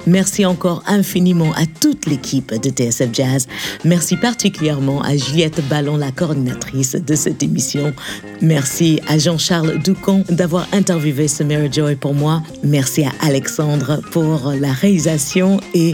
Merci 0.07 0.45
encore 0.45 0.83
infiniment 0.87 1.51
à 1.53 1.65
toute 1.65 2.05
l'équipe 2.05 2.53
de 2.53 2.69
TSF 2.69 3.09
Jazz. 3.11 3.47
Merci 3.83 4.15
particulièrement 4.15 5.01
à 5.01 5.17
Juliette 5.17 5.61
Ballon, 5.67 5.97
la 5.97 6.11
coordinatrice 6.11 6.95
de 6.95 7.15
cette 7.15 7.43
émission. 7.43 7.93
Merci 8.41 9.01
à 9.07 9.17
Jean-Charles 9.17 9.79
Doucon 9.79 10.23
d'avoir 10.29 10.65
interviewé 10.71 11.27
Samira 11.27 11.69
Joy 11.69 11.95
pour 11.95 12.13
moi. 12.13 12.41
Merci 12.63 13.03
à 13.03 13.11
Alexandre 13.19 14.01
pour 14.11 14.53
la 14.53 14.71
réalisation 14.71 15.59
et 15.73 15.93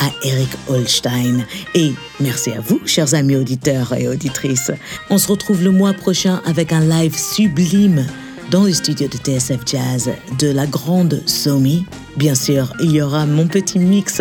à 0.00 0.10
Eric 0.24 0.50
Holstein. 0.68 1.46
Et 1.76 1.92
merci 2.18 2.50
à 2.50 2.60
vous, 2.60 2.80
chers 2.84 3.14
amis 3.14 3.36
auditeurs 3.36 3.92
et 3.94 4.08
auditrices. 4.08 4.72
On 5.08 5.18
se 5.18 5.28
retrouve 5.28 5.62
le 5.62 5.70
mois 5.70 5.92
prochain 5.92 6.42
avec 6.46 6.72
un 6.72 6.80
live 6.80 7.16
sublime 7.16 8.06
dans 8.52 8.64
les 8.64 8.74
studios 8.74 9.08
de 9.08 9.16
TSF 9.16 9.60
Jazz 9.66 10.10
de 10.38 10.48
la 10.48 10.66
grande 10.66 11.22
Somi. 11.24 11.86
Bien 12.18 12.34
sûr, 12.34 12.70
il 12.80 12.92
y 12.92 13.00
aura 13.00 13.24
mon 13.24 13.48
petit 13.48 13.78
mix, 13.78 14.20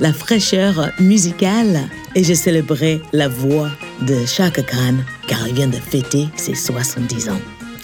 la 0.00 0.14
fraîcheur 0.14 0.90
musicale 0.98 1.82
et 2.14 2.24
je 2.24 2.32
célébrerai 2.32 3.02
la 3.12 3.28
voix 3.28 3.68
de 4.00 4.24
Chaka 4.24 4.62
Khan 4.62 4.94
car 5.28 5.46
il 5.46 5.54
vient 5.54 5.66
de 5.68 5.76
fêter 5.76 6.26
ses 6.36 6.54
70 6.54 7.28
ans. 7.28 7.40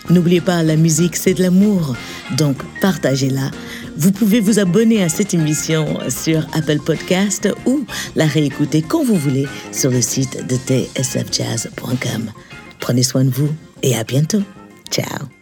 N'oubliez 0.09 0.41
pas, 0.41 0.63
la 0.63 0.77
musique 0.77 1.15
c'est 1.15 1.35
de 1.35 1.43
l'amour, 1.43 1.95
donc 2.39 2.57
partagez-la. 2.81 3.51
Vous 3.97 4.13
pouvez 4.13 4.41
vous 4.41 4.59
abonner 4.59 5.03
à 5.03 5.11
cette 5.11 5.35
émission 5.35 5.99
sur 6.09 6.47
Apple 6.55 6.79
Podcast 6.79 7.51
ou 7.67 7.85
la 8.17 8.25
réécouter 8.25 8.81
quand 8.81 9.05
vous 9.05 9.17
voulez 9.17 9.47
sur 9.73 9.91
le 9.91 10.01
site 10.01 10.47
de 10.47 10.57
tsfjazz.com. 10.57 12.33
Prenez 12.81 13.03
soin 13.03 13.25
de 13.25 13.31
vous 13.31 13.51
et 13.83 13.95
à 13.95 14.05
bientôt. 14.05 14.43
Ciao. 14.91 15.42